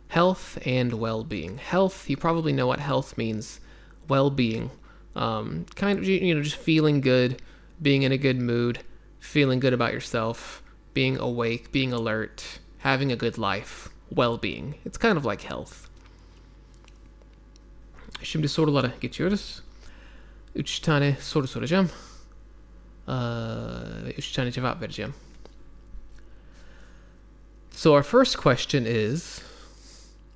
Health 0.09 0.59
and 0.65 0.95
well 0.95 1.25
being. 1.25 1.59
Health, 1.59 2.09
you 2.09 2.17
probably 2.17 2.53
know 2.53 2.67
what 2.67 2.81
health 2.81 3.19
means. 3.19 3.61
Well 4.07 4.31
being. 4.31 4.71
Um, 5.17 5.67
kind 5.75 5.99
of, 5.99 6.05
you 6.07 6.35
know, 6.35 6.43
just 6.43 6.57
feeling 6.57 7.01
good, 7.01 7.43
being 7.83 8.03
in 8.03 8.13
a 8.13 8.19
good 8.19 8.41
mood, 8.41 8.81
feeling 9.19 9.59
good 9.59 9.73
about 9.73 9.93
yourself 9.93 10.63
being 10.99 11.17
awake, 11.21 11.71
being 11.71 11.93
alert, 11.93 12.59
having 12.79 13.13
a 13.13 13.17
good 13.17 13.39
life, 13.39 13.89
well 14.11 14.37
being. 14.37 14.75
It's 14.85 14.99
kind 14.99 15.17
of 15.17 15.25
like 15.25 15.43
health. 15.43 15.89
Şimdi 18.23 18.49
sorulara 18.49 18.93
geçiyoruz. 19.01 19.63
Üç 20.55 20.81
tane 20.81 21.17
soru 21.21 21.47
soracağım. 21.47 21.91
Ve 24.05 24.15
üç 24.19 24.33
tane 24.33 24.53
cevap 24.53 24.83
vereceğim. 24.83 25.15
So 27.71 27.93
our 27.93 28.03
first 28.03 28.37
question 28.37 28.85
is 28.85 29.41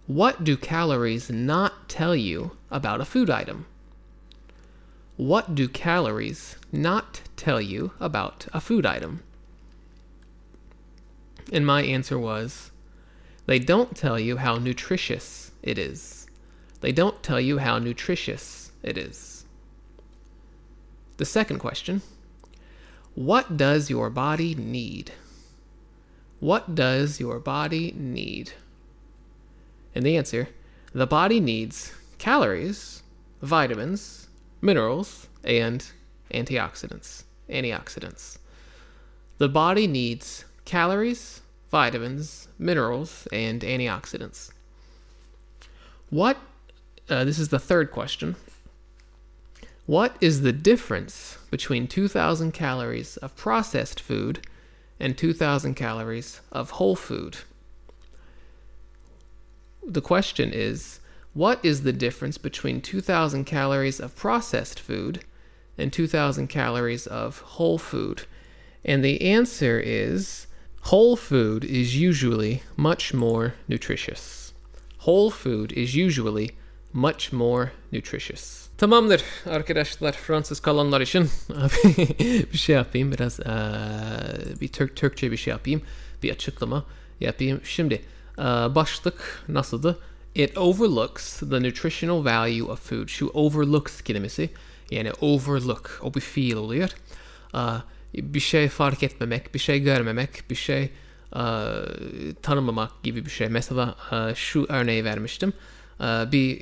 What 0.06 0.46
do 0.46 0.56
calories 0.56 1.30
not 1.30 1.72
tell 1.88 2.14
you 2.16 2.50
about 2.70 3.00
a 3.00 3.04
food 3.04 3.28
item? 3.28 3.64
What 5.16 5.56
do 5.56 5.68
calories 5.72 6.56
not 6.72 7.22
tell 7.36 7.60
you 7.60 7.90
about 8.00 8.46
a 8.52 8.60
food 8.60 8.84
item? 8.84 9.20
And 11.52 11.66
my 11.66 11.82
answer 11.82 12.18
was 12.18 12.72
they 13.44 13.58
don't 13.58 13.94
tell 13.94 14.18
you 14.18 14.38
how 14.38 14.56
nutritious 14.56 15.52
it 15.62 15.78
is. 15.78 16.26
They 16.80 16.92
don't 16.92 17.22
tell 17.22 17.40
you 17.40 17.58
how 17.58 17.78
nutritious 17.78 18.72
it 18.82 18.96
is. 18.96 19.44
The 21.18 21.26
second 21.26 21.58
question 21.58 22.00
What 23.14 23.58
does 23.58 23.90
your 23.90 24.08
body 24.08 24.54
need? 24.54 25.12
What 26.40 26.74
does 26.74 27.20
your 27.20 27.38
body 27.38 27.92
need? 27.94 28.54
And 29.94 30.06
the 30.06 30.16
answer 30.16 30.48
the 30.94 31.06
body 31.06 31.38
needs 31.38 31.92
calories, 32.16 33.02
vitamins, 33.42 34.28
minerals, 34.62 35.28
and 35.44 35.84
antioxidants. 36.32 37.24
Antioxidants. 37.50 38.38
The 39.36 39.48
body 39.48 39.86
needs 39.86 40.44
calories, 40.64 41.41
vitamins, 41.72 42.48
minerals, 42.58 43.26
and 43.32 43.62
antioxidants. 43.62 44.52
What, 46.10 46.36
uh, 47.08 47.24
this 47.24 47.38
is 47.38 47.48
the 47.48 47.58
third 47.58 47.90
question. 47.90 48.36
What 49.86 50.14
is 50.20 50.42
the 50.42 50.52
difference 50.52 51.38
between 51.50 51.88
2,000 51.88 52.52
calories 52.52 53.16
of 53.16 53.34
processed 53.36 54.00
food 54.00 54.46
and 55.00 55.16
2,000 55.16 55.74
calories 55.74 56.42
of 56.52 56.72
whole 56.72 56.94
food? 56.94 57.38
The 59.82 60.02
question 60.02 60.52
is 60.52 61.00
what 61.32 61.58
is 61.64 61.84
the 61.84 61.92
difference 61.94 62.36
between 62.36 62.82
2,000 62.82 63.46
calories 63.46 63.98
of 63.98 64.14
processed 64.14 64.78
food 64.78 65.24
and 65.78 65.90
2,000 65.90 66.48
calories 66.48 67.06
of 67.06 67.40
whole 67.40 67.78
food? 67.78 68.24
And 68.84 69.02
the 69.02 69.22
answer 69.22 69.80
is 69.80 70.46
whole 70.84 71.16
food 71.16 71.62
is 71.62 71.94
usually 71.94 72.60
much 72.76 73.14
more 73.14 73.52
nutritious. 73.68 74.52
Whole 74.98 75.30
food 75.30 75.70
is 75.70 75.94
usually 75.96 76.50
much 76.92 77.32
more 77.32 77.70
nutritious. 77.92 78.62
Tamamdır 78.78 79.22
arkadaşlar 79.46 80.12
Fransız 80.12 80.60
kalanlar 80.60 81.00
için 81.00 81.28
bir 82.52 82.58
şey 82.58 82.76
yapayım 82.76 83.12
biraz 83.12 83.40
eee, 83.40 83.46
bir 84.60 84.68
Türk 84.68 84.96
Türkçe 84.96 85.32
bir 85.32 85.36
şey 85.36 85.50
yapayım 85.50 85.82
bir 86.22 86.30
açıklama 86.32 86.84
yapayım. 87.20 87.60
Şimdi 87.64 87.94
eee, 88.38 88.44
başlık 88.44 89.44
nasıldı? 89.48 89.98
It 90.34 90.58
overlooks 90.58 91.40
the 91.40 91.62
nutritional 91.62 92.24
value 92.24 92.62
of 92.62 92.88
food. 92.88 93.08
Şu 93.08 93.26
overlooks 93.26 94.00
kelimesi 94.02 94.50
yani 94.90 95.12
overlook 95.20 96.00
o 96.02 96.14
bir 96.14 96.20
fiil 96.20 96.54
oluyor. 96.54 96.88
Eee, 97.54 97.60
bir 98.14 98.40
şey 98.40 98.68
fark 98.68 99.02
etmemek, 99.02 99.54
bir 99.54 99.58
şey 99.58 99.80
görmemek, 99.80 100.30
bir 100.50 100.54
şey 100.54 100.90
eee, 101.36 101.42
tanımamak 102.42 103.02
gibi 103.02 103.24
bir 103.26 103.30
şey. 103.30 103.48
Mesela 103.48 103.94
eee, 104.12 104.32
şu 104.36 104.66
örneği 104.68 105.04
vermiştim. 105.04 105.52
Eee, 106.00 106.06
bir 106.32 106.60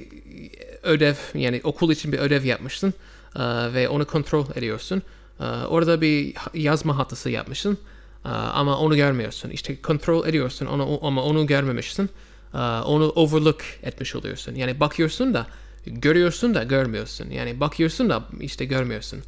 ödev 0.83 1.15
yani 1.35 1.61
okul 1.65 1.91
için 1.93 2.13
bir 2.13 2.19
ödev 2.19 2.45
yapmışsın 2.45 2.95
eee, 3.37 3.75
ve 3.75 3.89
onu 3.89 4.05
kontrol 4.07 4.47
ediyorsun. 4.57 5.03
Eee, 5.41 5.47
orada 5.47 6.01
bir 6.01 6.35
yazma 6.55 6.99
hatası 6.99 7.31
yapmışsın 7.31 7.79
eee, 8.25 8.31
ama 8.31 8.79
onu 8.79 8.97
görmüyorsun. 8.97 9.51
İşte 9.51 9.83
kontrol 9.83 10.27
ediyorsun 10.27 10.67
onu, 10.67 10.99
ama 11.03 11.23
onu 11.25 11.47
görmemişsin. 11.47 12.11
Eee, 12.55 12.61
onu 12.61 13.09
overlook 13.09 13.61
etmiş 13.83 14.15
oluyorsun. 14.17 14.55
Yani 14.55 14.81
bakıyorsun 14.81 15.35
da 15.35 15.47
görüyorsun 15.87 16.55
da 16.55 16.65
görmüyorsun. 16.65 17.31
Yani 17.31 17.61
bakıyorsun 17.61 18.11
da 18.11 18.25
işte 18.41 18.65
görmüyorsun. 18.65 19.21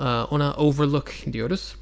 Eee, 0.00 0.06
ona 0.06 0.54
overlook 0.54 1.12
diyoruz. 1.32 1.74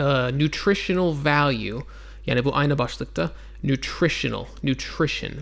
Uh, 0.00 0.30
nutritional 0.32 1.14
value 1.24 1.82
yani 2.26 2.44
bu 2.44 2.56
aynı 2.56 2.78
başlıkta 2.78 3.30
nutritional 3.64 4.44
nutrition. 4.62 5.32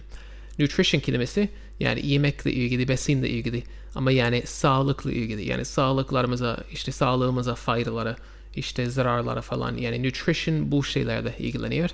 Nutrition 0.59 1.01
kelimesi 1.01 1.49
yani 1.81 2.07
yemekle 2.07 2.53
ilgili 2.53 2.89
besinle 2.89 3.29
ilgili 3.29 3.63
ama 3.95 4.11
yani 4.11 4.43
sağlıkla 4.47 5.13
ilgili. 5.13 5.49
Yani 5.49 5.65
sağlıklarımıza 5.65 6.59
işte 6.73 6.93
sağlığımıza 6.93 7.55
faydaları 7.55 8.17
işte 8.55 8.87
zararlara 8.91 9.43
falan. 9.43 9.77
Yani 9.77 10.03
nutrition 10.03 10.73
bu 10.73 10.85
şeylerle 10.85 11.35
ilgileniyor. 11.39 11.91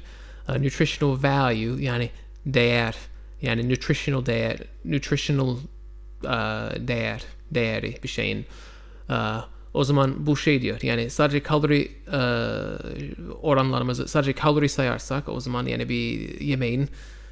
Uh, 0.49 0.56
nutritional 0.56 1.23
value 1.23 1.85
yani 1.85 2.11
değer. 2.46 2.94
Yani 3.42 3.68
nutritional 3.68 4.26
değer 4.26 4.58
nutritional 4.85 5.56
uh, 6.25 6.88
değer 6.88 7.23
değeri 7.50 7.99
bir 8.02 8.08
şeyin. 8.08 8.38
Uh, 8.40 8.44
o 9.75 9.85
zaman 9.85 10.27
bu 10.27 10.37
şey 10.37 10.63
diyor 10.63 10.81
yani 10.83 11.11
sadece 11.11 11.43
kalori 11.43 11.91
uh, 12.09 13.45
oranlarımızı 13.45 14.09
sadece 14.09 14.33
kalori 14.33 14.69
sayarsak 14.69 15.29
o 15.29 15.41
zaman 15.41 15.67
yani 15.67 15.89
bir 15.89 16.41
yemeğin 16.41 16.89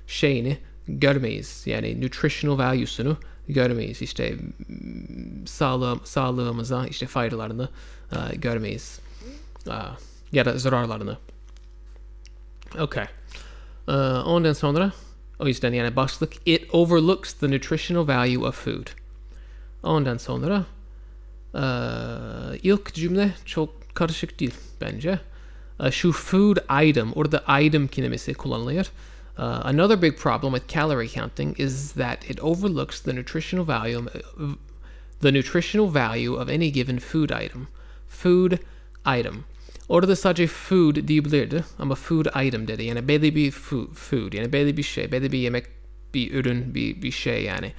şeyini 0.07 0.59
görmeyiz 0.89 1.63
yani 1.67 2.01
nutritional 2.01 2.59
value'sunu 2.59 3.17
görmeyiz 3.49 4.03
işte 4.03 4.37
sağlığı, 5.47 5.99
sağlığımıza 6.05 6.87
işte 6.87 7.07
faydalarını 7.07 7.69
uh, 8.13 8.43
görmeyiz 8.43 9.01
Uh, 9.67 9.97
ya 10.33 10.45
da 10.45 10.59
zararlarını 10.59 11.17
Okay. 12.81 13.07
Uh, 13.89 14.27
ondan 14.27 14.53
sonra 14.53 14.93
o 15.39 15.47
yüzden 15.47 15.73
yani 15.73 15.97
başlık 15.97 16.33
it 16.47 16.75
overlooks 16.75 17.33
the 17.33 17.51
nutritional 17.51 18.09
value 18.09 18.49
of 18.49 18.65
food. 18.65 18.87
Ondan 19.83 20.17
sonra 20.17 20.65
ilk 22.63 22.95
cümle 22.95 23.35
çok 23.45 23.95
karışık 23.95 24.41
değil 24.41 24.55
bence. 24.81 25.19
Uh, 25.81 25.91
şu 25.91 26.13
food 26.13 26.57
item 26.89 27.13
orada 27.13 27.61
item 27.61 27.89
kelimesi 27.89 28.35
kullanılıyor. 28.35 28.87
Uh, 29.39 29.43
another 29.43 30.03
big 30.03 30.17
problem 30.17 30.55
with 30.55 30.75
calorie 30.75 31.09
counting 31.09 31.61
is 31.61 31.93
that 31.93 32.31
it 32.31 32.43
overlooks 32.43 33.01
the 33.01 33.17
nutritional 33.17 33.69
value 33.69 34.03
the 35.21 35.35
nutritional 35.35 35.95
value 35.95 36.37
of 36.37 36.49
any 36.49 36.73
given 36.73 36.99
food 36.99 37.31
item. 37.31 37.67
Food 38.09 38.53
item. 39.19 39.45
Orada 39.89 40.17
sadece 40.17 40.47
food 40.47 41.09
diyebilirdi 41.09 41.65
ama 41.79 41.95
food 41.95 42.27
item 42.47 42.69
dedi. 42.69 42.85
Yani 42.85 43.09
belli 43.09 43.37
bir 43.37 43.51
food, 43.51 43.95
food 43.95 44.33
yani 44.33 44.53
belli 44.53 44.77
bir 44.77 44.83
şey, 44.83 45.13
belli 45.13 45.33
bir 45.33 45.39
yemek, 45.39 45.67
bir 46.15 46.35
ürün, 46.35 46.75
bir, 46.75 47.03
bir 47.03 47.11
şey 47.11 47.43
yani. 47.43 47.73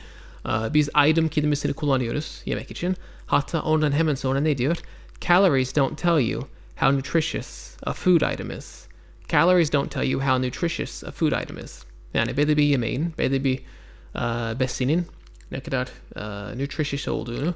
Uh, 0.46 0.74
biz 0.74 0.90
item 1.08 1.28
kelimesini 1.28 1.74
kullanıyoruz 1.74 2.42
yemek 2.46 2.72
için. 2.72 2.96
Hatta 3.26 3.62
ondan 3.62 3.92
hemen 3.92 4.16
sonra 4.16 4.40
ne 4.40 4.58
diyor? 4.58 4.78
Calories 5.22 5.76
don't 5.76 5.98
tell 5.98 6.20
you 6.20 6.48
how 6.76 6.92
nutritious 6.92 7.78
a 7.84 7.94
food 7.94 8.22
item 8.34 8.52
is. 8.52 8.88
Calories 9.28 9.74
don't 9.74 9.92
tell 9.92 10.04
you 10.04 10.22
how 10.22 10.42
nutritious 10.42 11.04
a 11.04 11.12
food 11.12 11.32
item 11.44 11.58
is. 11.58 11.84
Yani 12.14 12.38
belli 12.38 12.58
bir 12.58 12.64
yemeğin, 12.64 13.14
belli 13.18 13.44
bir 13.44 13.60
uh, 14.16 14.60
besinin 14.60 15.08
ne 15.52 15.60
kadar 15.60 15.88
uh, 16.16 16.56
nutritious 16.56 17.08
olduğunu 17.08 17.54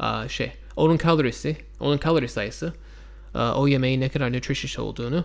uh, 0.00 0.28
şey, 0.28 0.52
onun 0.76 0.96
kalorisi, 0.96 1.56
onun 1.80 1.98
kalori 1.98 2.28
sayısı 2.28 2.72
uh, 3.34 3.58
o 3.58 3.68
yemeğin 3.68 4.00
ne 4.00 4.08
kadar 4.08 4.32
nutritious 4.32 4.78
olduğunu 4.78 5.24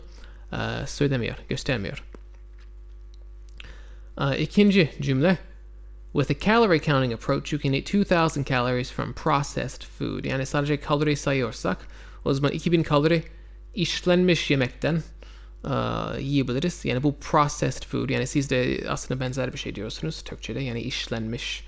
uh, 0.53 0.85
söylemiyor, 0.85 1.35
göstermiyor. 1.49 2.03
Uh, 4.17 4.39
ikinci 4.39 4.91
cümle. 5.01 5.37
With 6.13 6.29
a 6.29 6.45
calorie 6.45 6.79
counting 6.79 7.13
approach, 7.13 7.51
you 7.51 7.59
can 7.61 7.73
eat 7.73 7.85
2,000 7.85 8.45
calories 8.45 8.91
from 8.91 9.13
processed 9.13 9.83
food. 9.83 10.25
Yani 10.25 10.45
sadece 10.45 10.79
kalori 10.79 11.15
sayıyorsak, 11.15 11.77
o 12.25 12.33
zaman 12.33 12.51
2000 12.51 12.83
kalori 12.83 13.23
işlenmiş 13.75 14.51
yemekten 14.51 15.03
uh, 15.63 16.19
yiyebiliriz. 16.19 16.85
Yani 16.85 17.03
bu 17.03 17.19
processed 17.19 17.83
food. 17.83 18.09
Yani 18.09 18.27
siz 18.27 18.49
de 18.49 18.83
aslında 18.89 19.19
benzer 19.19 19.53
bir 19.53 19.57
şey 19.57 19.75
diyorsunuz 19.75 20.21
Türkçe'de. 20.21 20.59
Yani 20.59 20.81
işlenmiş 20.81 21.63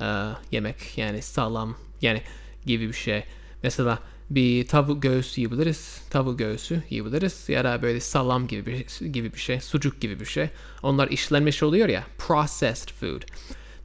uh, 0.00 0.52
yemek. 0.52 0.98
Yani 0.98 1.22
sağlam. 1.22 1.76
Yani 2.02 2.22
gibi 2.66 2.88
bir 2.88 2.92
şey. 2.92 3.24
Mesela 3.62 3.98
bir 4.30 4.66
tavuk 4.66 5.02
göğsü 5.02 5.40
yiyebiliriz. 5.40 6.00
Tavuk 6.10 6.38
göğsü 6.38 6.82
yiyebiliriz. 6.90 7.48
Ya 7.48 7.64
da 7.64 7.82
böyle 7.82 8.00
salam 8.00 8.46
gibi 8.48 8.66
bir, 8.66 9.06
gibi 9.06 9.32
bir 9.32 9.38
şey. 9.38 9.60
Sucuk 9.60 10.00
gibi 10.00 10.20
bir 10.20 10.24
şey. 10.26 10.48
Onlar 10.82 11.08
işlenmiş 11.08 11.62
oluyor 11.62 11.88
ya. 11.88 12.04
Processed 12.18 12.90
food. 13.00 13.22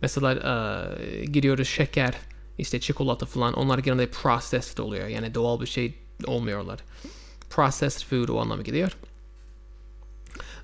Mesela 0.01 0.35
uh, 0.35 1.23
gidiyoruz 1.33 1.67
şeker, 1.67 2.13
işte 2.57 2.79
çikolata 2.79 3.25
falan. 3.25 3.53
Onlar 3.53 3.79
genelde 3.79 4.09
processed 4.09 4.77
oluyor. 4.77 5.07
Yani 5.07 5.33
doğal 5.35 5.61
bir 5.61 5.65
şey 5.65 5.93
olmuyorlar. 6.25 6.79
Processed 7.49 8.07
food 8.07 8.29
o 8.29 8.39
anlama 8.39 8.61
geliyor. 8.61 8.97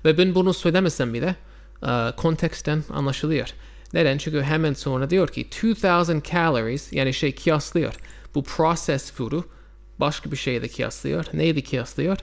Ve 0.04 0.18
ben 0.18 0.34
bunu 0.34 0.54
söylemesem 0.54 1.14
bile 1.14 1.36
uh, 1.82 2.16
konteksten 2.16 2.84
anlaşılıyor. 2.92 3.48
Neden? 3.92 4.18
Çünkü 4.18 4.42
hemen 4.42 4.72
sonra 4.72 5.10
diyor 5.10 5.28
ki 5.28 5.40
2000 5.40 6.22
calories 6.32 6.92
yani 6.92 7.14
şey 7.14 7.34
kıyaslıyor. 7.34 7.94
Bu 8.34 8.42
processed 8.42 9.14
food'u 9.14 9.44
başka 9.98 10.32
bir 10.32 10.36
şeyle 10.36 10.68
kıyaslıyor. 10.68 11.24
Neyle 11.32 11.62
kıyaslıyor? 11.62 12.18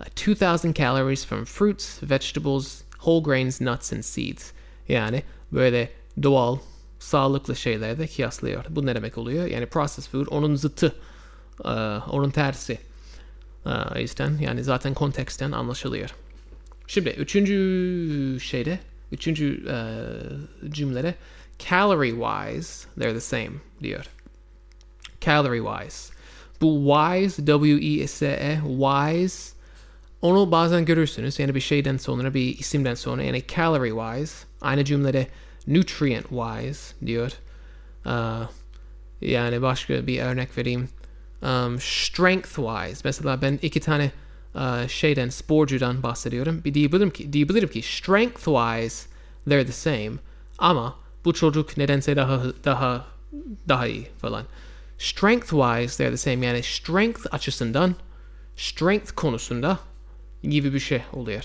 Uh, 0.00 0.06
2000 0.06 0.72
calories 0.72 1.26
from 1.26 1.44
fruits, 1.44 2.02
vegetables, 2.02 2.82
whole 2.92 3.22
grains, 3.22 3.60
nuts 3.60 3.92
and 3.92 4.02
seeds. 4.02 4.52
Yani 4.88 5.22
böyle 5.52 5.90
doğal, 6.22 6.58
sağlıklı 6.98 7.56
şeylerle 7.56 8.06
kıyaslıyor. 8.06 8.64
Bu 8.68 8.86
ne 8.86 8.94
demek 8.94 9.18
oluyor? 9.18 9.46
Yani 9.46 9.66
processed 9.66 10.10
food 10.10 10.26
onun 10.30 10.54
zıttı, 10.54 10.94
uh, 11.64 12.14
onun 12.14 12.30
tersi. 12.30 12.78
Uh, 13.66 13.96
o 13.96 13.98
yüzden 13.98 14.38
yani 14.38 14.64
zaten 14.64 14.94
konteksten 14.94 15.52
anlaşılıyor. 15.52 16.10
Şimdi 16.86 17.08
üçüncü 17.08 18.38
şeyde, 18.40 18.78
üçüncü 19.12 19.64
uh, 19.66 20.72
cümlede 20.72 21.14
calorie 21.58 22.10
wise 22.10 22.88
they're 22.98 23.14
the 23.14 23.20
same 23.20 23.52
diyor. 23.82 24.04
Calorie 25.20 25.62
wise. 25.62 26.14
Bu 26.60 26.94
wise, 26.94 27.46
W-I-S-E, 27.46 28.60
wise 28.68 29.58
onu 30.22 30.50
bazen 30.50 30.84
görürsünüz. 30.84 31.38
Yani 31.38 31.54
bir 31.54 31.60
şeyden 31.60 31.96
sonra, 31.96 32.34
bir 32.34 32.58
isimden 32.58 32.94
sonra. 32.94 33.22
Yani 33.22 33.44
calorie 33.56 33.90
wise. 33.90 34.46
Aynı 34.60 34.84
cümlede 34.84 35.26
nutrient 35.68 36.26
wise 36.28 37.06
diyor. 37.06 37.32
Uh, 38.06 38.48
yani 39.20 39.62
başka 39.62 40.06
bir 40.06 40.22
örnek 40.22 40.58
vereyim. 40.58 40.88
Um, 41.42 41.80
strength 41.80 42.54
wise. 42.54 43.00
Mesela 43.04 43.42
ben 43.42 43.58
iki 43.62 43.80
tane 43.80 44.10
uh, 44.54 44.88
şeyden 44.88 45.28
sporcudan 45.28 46.02
bahsediyorum. 46.02 46.64
Bir 46.64 46.74
diyebilirim 46.74 47.10
ki, 47.10 47.32
diyebilirim 47.32 47.68
ki 47.68 47.82
strength 47.82 48.44
wise 48.44 49.08
they're 49.48 49.66
the 49.66 49.72
same 49.72 50.12
ama 50.58 50.96
bu 51.24 51.32
çocuk 51.32 51.76
nedense 51.76 52.16
daha 52.16 52.42
daha 52.64 53.06
daha 53.68 53.86
iyi 53.86 54.08
falan. 54.18 54.44
Strength 54.98 55.50
wise 55.50 55.96
they're 55.96 56.10
the 56.10 56.16
same 56.16 56.46
yani 56.46 56.62
strength 56.62 57.34
açısından 57.34 57.94
strength 58.56 59.12
konusunda 59.12 59.78
gibi 60.42 60.74
bir 60.74 60.80
şey 60.80 61.02
oluyor. 61.12 61.44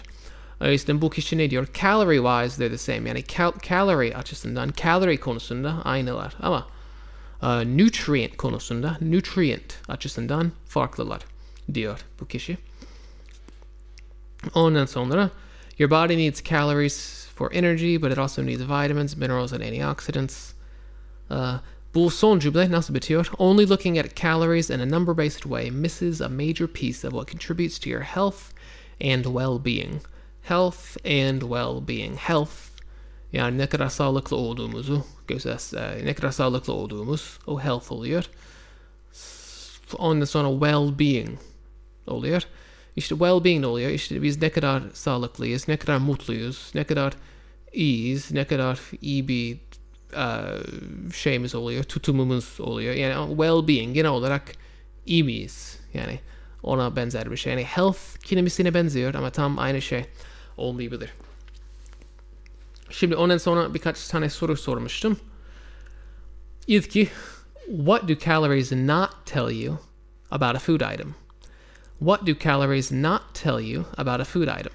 Yüzden 0.71 1.01
bu 1.01 1.09
kişi 1.09 1.37
ne 1.37 1.49
diyor? 1.49 1.67
Calorie 1.81 2.17
wise 2.17 2.57
they're 2.57 2.77
the 2.77 2.77
same. 2.77 3.09
Yani 3.09 3.19
cal- 3.19 3.69
calorie 3.69 4.15
açısından, 4.15 4.73
calorie 4.83 5.19
konusunda 5.19 5.81
aynılar. 5.83 6.33
Ama 6.41 6.67
uh, 7.41 7.63
nutrient 7.65 8.37
konusunda, 8.37 8.97
nutrient 9.01 9.79
açısından 9.87 10.51
farklılar 10.65 11.21
diyor 11.73 11.99
bu 12.19 12.27
kişi. 12.27 12.57
Ondan 14.53 14.85
sonra 14.85 15.29
your 15.79 15.91
body 15.91 16.17
needs 16.17 16.43
calories 16.43 17.27
for 17.35 17.51
energy, 17.51 17.97
but 17.97 18.11
it 18.11 18.17
also 18.17 18.45
needs 18.45 18.61
vitamins, 18.61 19.17
minerals, 19.17 19.53
and 19.53 19.61
antioxidants. 19.61 20.53
Uh, 21.31 21.59
bu 21.95 22.11
son 22.11 22.39
cümle 22.39 22.71
nasıl 22.71 22.93
bitiyor? 22.93 23.31
Only 23.37 23.69
looking 23.69 23.97
at 23.97 24.15
calories 24.15 24.69
in 24.69 24.79
a 24.79 24.89
number-based 24.89 25.43
way 25.43 25.71
misses 25.71 26.21
a 26.21 26.29
major 26.29 26.67
piece 26.67 27.07
of 27.07 27.13
what 27.13 27.31
contributes 27.31 27.79
to 27.79 27.89
your 27.89 28.03
health 28.03 28.37
and 29.01 29.23
well-being. 29.23 30.12
Health 30.43 30.97
and 31.05 31.41
well-being. 31.41 32.15
Health 32.15 32.51
yani 33.33 33.57
ne 33.57 33.67
kadar 33.67 33.89
sağlıklı 33.89 34.37
olduğumuzu 34.37 35.03
göster, 35.27 36.05
ne 36.05 36.13
kadar 36.13 36.31
sağlıklı 36.31 36.73
olduğumuz 36.73 37.39
o 37.47 37.59
health 37.59 37.91
oluyor. 37.91 38.23
Ondan 39.97 40.25
sonra 40.25 40.47
well-being 40.47 41.29
oluyor. 42.07 42.41
İşte 42.95 43.15
well-being 43.15 43.65
oluyor. 43.65 43.89
İşte 43.91 44.21
biz 44.21 44.41
ne 44.41 44.49
kadar 44.49 44.83
sağlıklıyız, 44.93 45.67
ne 45.67 45.77
kadar 45.77 45.97
mutluyuz, 45.97 46.71
ne 46.75 46.83
kadar 46.83 47.13
iyiyiz, 47.73 48.31
ne 48.31 48.47
kadar 48.47 48.79
iyi 49.01 49.27
bir 49.27 49.57
uh, 50.13 51.13
şeyimiz 51.13 51.55
oluyor, 51.55 51.83
tutumumuz 51.83 52.59
oluyor. 52.59 52.93
Yani 52.93 53.35
well-being 53.35 53.93
genel 53.93 54.11
olarak 54.11 54.51
iyi 55.05 55.23
miyiz? 55.23 55.79
Yani 55.93 56.19
ona 56.63 56.95
benzer 56.95 57.31
bir 57.31 57.37
şey. 57.37 57.53
Yani 57.53 57.63
health 57.63 58.17
kelimesine 58.23 58.73
benziyor 58.73 59.13
ama 59.13 59.29
tam 59.29 59.59
aynı 59.59 59.81
şey 59.81 60.05
olmayabilir. 60.57 61.09
Şimdi 62.89 63.15
ondan 63.15 63.37
sonra 63.37 63.73
birkaç 63.73 64.07
tane 64.07 64.29
soru 64.29 64.57
sormuştum. 64.57 65.17
İlki, 66.67 67.09
what 67.67 68.09
do 68.09 68.15
calories 68.25 68.71
not 68.71 69.09
tell 69.25 69.51
you 69.51 69.77
about 70.31 70.55
a 70.55 70.59
food 70.59 70.81
item? 70.93 71.15
What 71.99 72.27
do 72.27 72.33
calories 72.43 72.91
not 72.91 73.21
tell 73.33 73.59
you 73.59 73.85
about 73.97 74.19
a 74.19 74.23
food 74.23 74.47
item? 74.59 74.73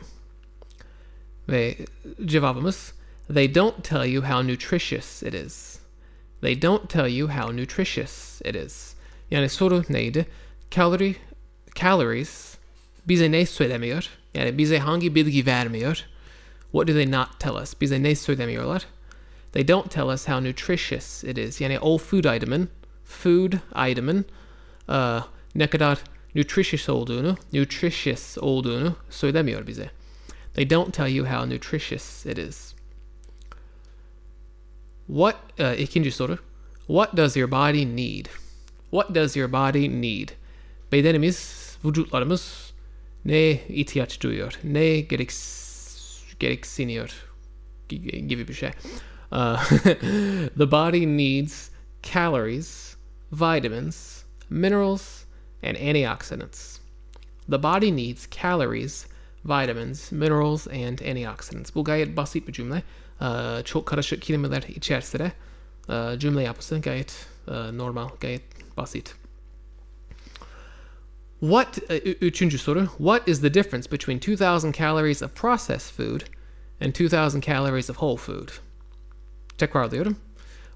Ve 1.49 1.77
cevabımız, 2.25 2.93
they 3.35 3.55
don't 3.55 3.85
tell 3.85 4.05
you 4.05 4.23
how 4.23 4.53
nutritious 4.53 5.23
it 5.23 5.35
is. 5.35 5.79
They 6.41 6.63
don't 6.63 6.89
tell 6.89 7.09
you 7.09 7.29
how 7.29 7.57
nutritious 7.57 8.41
it 8.45 8.57
is. 8.57 8.95
Yani 9.31 9.49
soru 9.49 9.85
neydi? 9.89 10.27
Calorie, 10.71 11.17
calories 11.75 12.57
bize 13.09 13.33
ne 13.33 13.47
söylemiyor? 13.47 14.18
Yani 14.35 14.59
bize 14.59 14.79
hangi 14.79 15.15
bilgi 15.15 15.47
vermiyor? 15.47 16.05
What 16.73 16.89
do 16.89 16.93
they 16.93 17.11
not 17.11 17.41
tell 17.41 17.55
us? 17.55 17.81
Bize 17.81 18.03
ne 18.03 18.15
söylemiyorlar? 18.15 18.87
They 19.53 19.69
don't 19.69 19.91
tell 19.91 20.09
us 20.09 20.29
how 20.29 20.45
nutritious 20.45 21.25
it 21.25 21.39
is. 21.39 21.61
Yani 21.61 21.79
o 21.81 21.99
food 21.99 22.25
item'ın, 22.25 22.69
food 23.05 23.53
item'ın 23.91 24.25
uh, 24.89 25.23
ne 25.55 25.67
kadar 25.67 25.99
nutritious 26.35 26.89
olduğunu, 26.89 27.37
nutritious 27.53 28.39
olduğunu 28.39 28.97
söylemiyor 29.11 29.67
bize. 29.67 29.91
They 30.55 30.71
don't 30.71 30.95
tell 30.95 31.09
you 31.09 31.27
how 31.27 31.55
nutritious 31.55 32.27
it 32.27 32.39
is. 32.39 32.75
What 35.07 35.37
uh, 35.61 35.81
ikinci 35.81 36.11
soru. 36.11 36.39
What 36.87 37.17
does 37.17 37.37
your 37.37 37.51
body 37.51 37.97
need? 37.97 38.27
What 38.91 39.15
does 39.15 39.37
your 39.37 39.53
body 39.53 39.89
need? 39.89 40.29
Bedenimiz, 40.93 41.79
vücutlarımız 41.85 42.68
ne 43.25 43.51
ihtiyaç 43.69 44.21
duyuyor? 44.21 44.59
Ne 44.65 45.01
gerek, 45.01 45.31
gereksiniyor? 46.39 47.11
Gibi 47.89 48.49
bir 48.49 48.55
şey. 48.55 48.71
Uh, 49.33 49.65
the 50.59 50.71
body 50.71 51.07
needs 51.07 51.71
calories, 52.03 52.97
vitamins, 53.33 54.25
minerals, 54.51 55.25
and 55.63 55.77
antioxidants. 55.77 56.79
The 57.51 57.63
body 57.63 57.97
needs 57.97 58.29
calories, 58.31 59.07
vitamins, 59.45 60.13
minerals, 60.13 60.67
and 60.67 60.99
antioxidants. 61.01 61.75
Bu 61.75 61.85
gayet 61.85 62.17
basit 62.17 62.49
bir 62.49 62.53
cümle. 62.53 62.83
Uh, 63.21 63.65
çok 63.65 63.87
karışık 63.87 64.23
kelimeler 64.23 64.63
içerisinde 64.63 65.33
uh, 65.89 66.19
cümle 66.19 66.43
yapısı 66.43 66.81
gayet 66.81 67.27
uh, 67.49 67.73
normal, 67.73 68.09
gayet 68.21 68.43
basit. 68.77 69.15
What, 71.41 71.79
uh, 71.91 71.95
üçüncü 72.21 72.59
soru. 72.59 72.87
What 72.99 73.29
is 73.29 73.41
the 73.41 73.55
difference 73.55 73.91
between 73.91 74.19
2000 74.19 74.73
calories 74.73 75.23
of 75.23 75.35
processed 75.35 75.93
food 75.93 76.25
and 76.81 76.95
2000 76.95 77.41
calories 77.41 77.91
of 77.91 77.97
whole 77.97 78.17
food? 78.17 78.51
Tekrarlıyorum. 79.59 80.17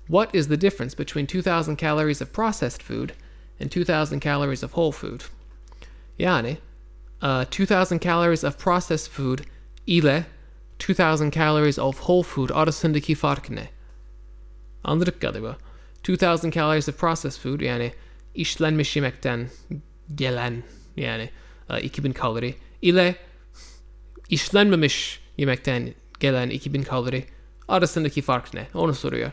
What 0.06 0.34
is 0.34 0.48
the 0.48 0.60
difference 0.60 0.94
between 0.94 1.26
2000 1.26 1.76
calories 1.76 2.22
of 2.22 2.32
processed 2.32 2.82
food 2.82 3.12
and 3.60 3.70
2000 3.70 4.20
calories 4.20 4.62
of 4.62 4.72
whole 4.72 4.92
food? 4.92 5.24
Yani 6.18 6.58
uh, 7.22 7.44
2000 7.44 7.98
calories 7.98 8.44
of 8.44 8.58
processed 8.58 9.10
food 9.10 9.40
ile 9.86 10.26
2000 10.78 11.32
calories 11.32 11.78
of 11.78 11.98
whole 11.98 12.22
food 12.22 12.50
arasındaki 12.50 13.14
fark 13.14 13.50
ne? 13.50 13.68
Anladık 14.84 15.20
galiba. 15.20 15.56
2000 16.04 16.50
calories 16.52 16.88
of 16.88 16.98
processed 16.98 17.40
food 17.40 17.60
yani 17.60 17.92
işlenmiş 18.34 18.96
yemekten 18.96 19.48
gelen 20.14 20.62
yani 20.96 21.30
uh, 21.70 21.84
2000 21.84 22.12
kalori 22.12 22.54
ile 22.82 23.16
işlenmemiş 24.28 25.20
yemekten 25.36 25.94
gelen 26.20 26.50
2000 26.50 26.82
kalori 26.82 27.24
arasındaki 27.68 28.22
fark 28.22 28.54
ne? 28.54 28.68
Onu 28.74 28.94
soruyor. 28.94 29.32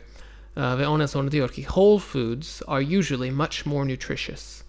Uh, 0.57 0.77
ve 0.79 0.87
ondan 0.87 1.05
sonra 1.05 1.31
diyor 1.31 1.49
ki 1.49 1.61
whole 1.63 1.99
foods 1.99 2.61
are 2.67 2.97
usually 2.97 3.31
much 3.31 3.65
more 3.65 3.93
nutritious. 3.93 4.61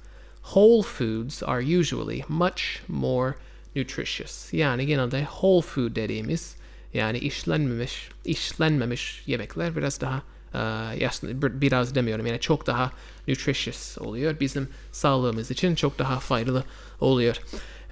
Whole 0.43 0.83
foods 0.83 1.43
are 1.43 1.79
usually 1.79 2.25
much 2.29 2.63
more 2.89 3.35
nutritious. 3.77 4.53
Yani 4.53 4.87
genelde 4.87 5.25
whole 5.25 5.63
food 5.63 5.97
dediğimiz 5.97 6.57
yani 6.95 7.19
işlenmemiş 7.19 8.09
işlenmemiş 8.25 9.23
yemekler 9.27 9.77
biraz 9.77 10.01
daha 10.01 10.23
uh, 10.55 11.09
aslında 11.09 11.61
biraz 11.61 11.95
demiyorum 11.95 12.27
yani 12.27 12.41
çok 12.41 12.67
daha 12.67 12.93
nutritious 13.29 13.99
oluyor. 13.99 14.41
Bizim 14.41 14.69
sağlığımız 14.93 15.51
için 15.51 15.75
çok 15.75 15.99
daha 15.99 16.21
faydalı 16.21 16.65
oluyor. 17.01 17.37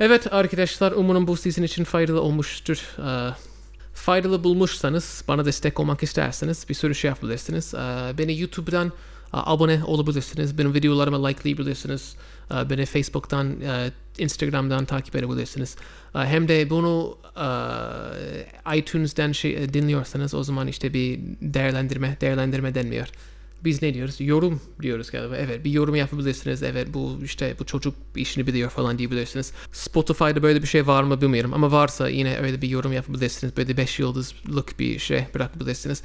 Evet 0.00 0.32
arkadaşlar 0.32 0.92
umarım 0.92 1.26
bu 1.26 1.36
sizin 1.36 1.62
için 1.62 1.84
faydalı 1.84 2.22
olmuştur. 2.22 2.84
Uh, 2.98 3.34
faydalı 3.94 4.44
bulmuşsanız 4.44 5.24
bana 5.28 5.44
destek 5.44 5.80
olmak 5.80 6.02
isterseniz 6.02 6.66
bir 6.68 6.74
sürü 6.74 6.94
şey 6.94 7.08
yapabilirsiniz. 7.08 7.74
Uh, 7.74 8.18
beni 8.18 8.40
YouTube'dan 8.40 8.92
abone 9.32 9.84
olabilirsiniz. 9.84 10.58
Benim 10.58 10.74
videolarımı 10.74 11.28
likelayabilirsiniz. 11.28 12.16
Uh, 12.50 12.70
beni 12.70 12.86
Facebook'tan, 12.86 13.46
uh, 13.46 13.90
Instagram'dan 14.18 14.84
takip 14.84 15.16
edebilirsiniz. 15.16 15.76
Uh, 16.14 16.24
hem 16.24 16.48
de 16.48 16.70
bunu 16.70 17.18
uh, 17.36 18.76
iTunes'dan 18.76 19.32
şey, 19.32 19.72
dinliyorsanız 19.74 20.34
o 20.34 20.42
zaman 20.42 20.68
işte 20.68 20.94
bir 20.94 21.20
değerlendirme, 21.40 22.16
değerlendirme 22.20 22.74
denmiyor. 22.74 23.08
Biz 23.64 23.82
ne 23.82 23.94
diyoruz? 23.94 24.16
Yorum 24.20 24.60
diyoruz 24.82 25.10
galiba. 25.10 25.36
Evet 25.36 25.64
bir 25.64 25.70
yorum 25.70 25.94
yapabilirsiniz. 25.94 26.62
Evet 26.62 26.88
bu 26.94 27.18
işte 27.24 27.56
bu 27.58 27.66
çocuk 27.66 27.94
işini 28.16 28.46
biliyor 28.46 28.70
falan 28.70 28.98
diyebilirsiniz. 28.98 29.52
Spotify'da 29.72 30.42
böyle 30.42 30.62
bir 30.62 30.66
şey 30.66 30.86
var 30.86 31.02
mı 31.02 31.20
bilmiyorum. 31.20 31.54
Ama 31.54 31.72
varsa 31.72 32.08
yine 32.08 32.38
öyle 32.38 32.62
bir 32.62 32.68
yorum 32.68 32.92
yapabilirsiniz. 32.92 33.56
Böyle 33.56 33.76
5 33.76 33.98
yıldızlık 33.98 34.78
bir 34.78 34.98
şey 34.98 35.26
bırakabilirsiniz. 35.34 36.02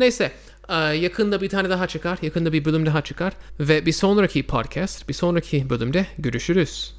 Neyse 0.00 0.32
yakında 0.74 1.40
bir 1.40 1.48
tane 1.48 1.70
daha 1.70 1.86
çıkar. 1.86 2.18
Yakında 2.22 2.52
bir 2.52 2.64
bölüm 2.64 2.86
daha 2.86 3.02
çıkar. 3.02 3.32
Ve 3.60 3.86
bir 3.86 3.92
sonraki 3.92 4.46
podcast, 4.46 5.08
bir 5.08 5.14
sonraki 5.14 5.70
bölümde 5.70 6.06
görüşürüz. 6.18 6.94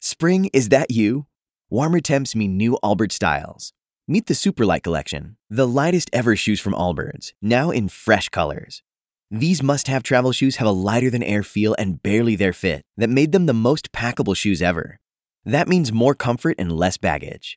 Spring, 0.00 0.46
is 0.52 0.68
that 0.68 0.90
you? 0.90 1.24
Warmer 1.70 2.00
temps 2.00 2.34
mean 2.34 2.58
new 2.58 2.76
Allbirds 2.82 3.14
styles. 3.14 3.72
Meet 4.08 4.26
the 4.26 4.34
Superlight 4.34 4.82
Collection, 4.82 5.36
the 5.50 5.68
lightest 5.68 6.10
ever 6.12 6.34
shoes 6.34 6.60
from 6.60 6.74
Allbirds, 6.74 7.32
now 7.40 7.70
in 7.70 7.86
fresh 7.88 8.28
colors. 8.28 8.82
These 9.30 9.62
must 9.62 9.86
have 9.86 10.02
travel 10.02 10.32
shoes 10.32 10.56
have 10.56 10.66
a 10.66 10.72
lighter 10.72 11.10
than 11.10 11.22
air 11.22 11.44
feel 11.44 11.76
and 11.78 12.02
barely 12.02 12.34
there 12.34 12.52
fit 12.52 12.82
that 12.96 13.08
made 13.08 13.30
them 13.30 13.46
the 13.46 13.54
most 13.54 13.92
packable 13.92 14.34
shoes 14.34 14.60
ever. 14.60 14.98
That 15.44 15.68
means 15.68 15.92
more 15.92 16.16
comfort 16.16 16.56
and 16.58 16.72
less 16.72 16.96
baggage. 16.98 17.56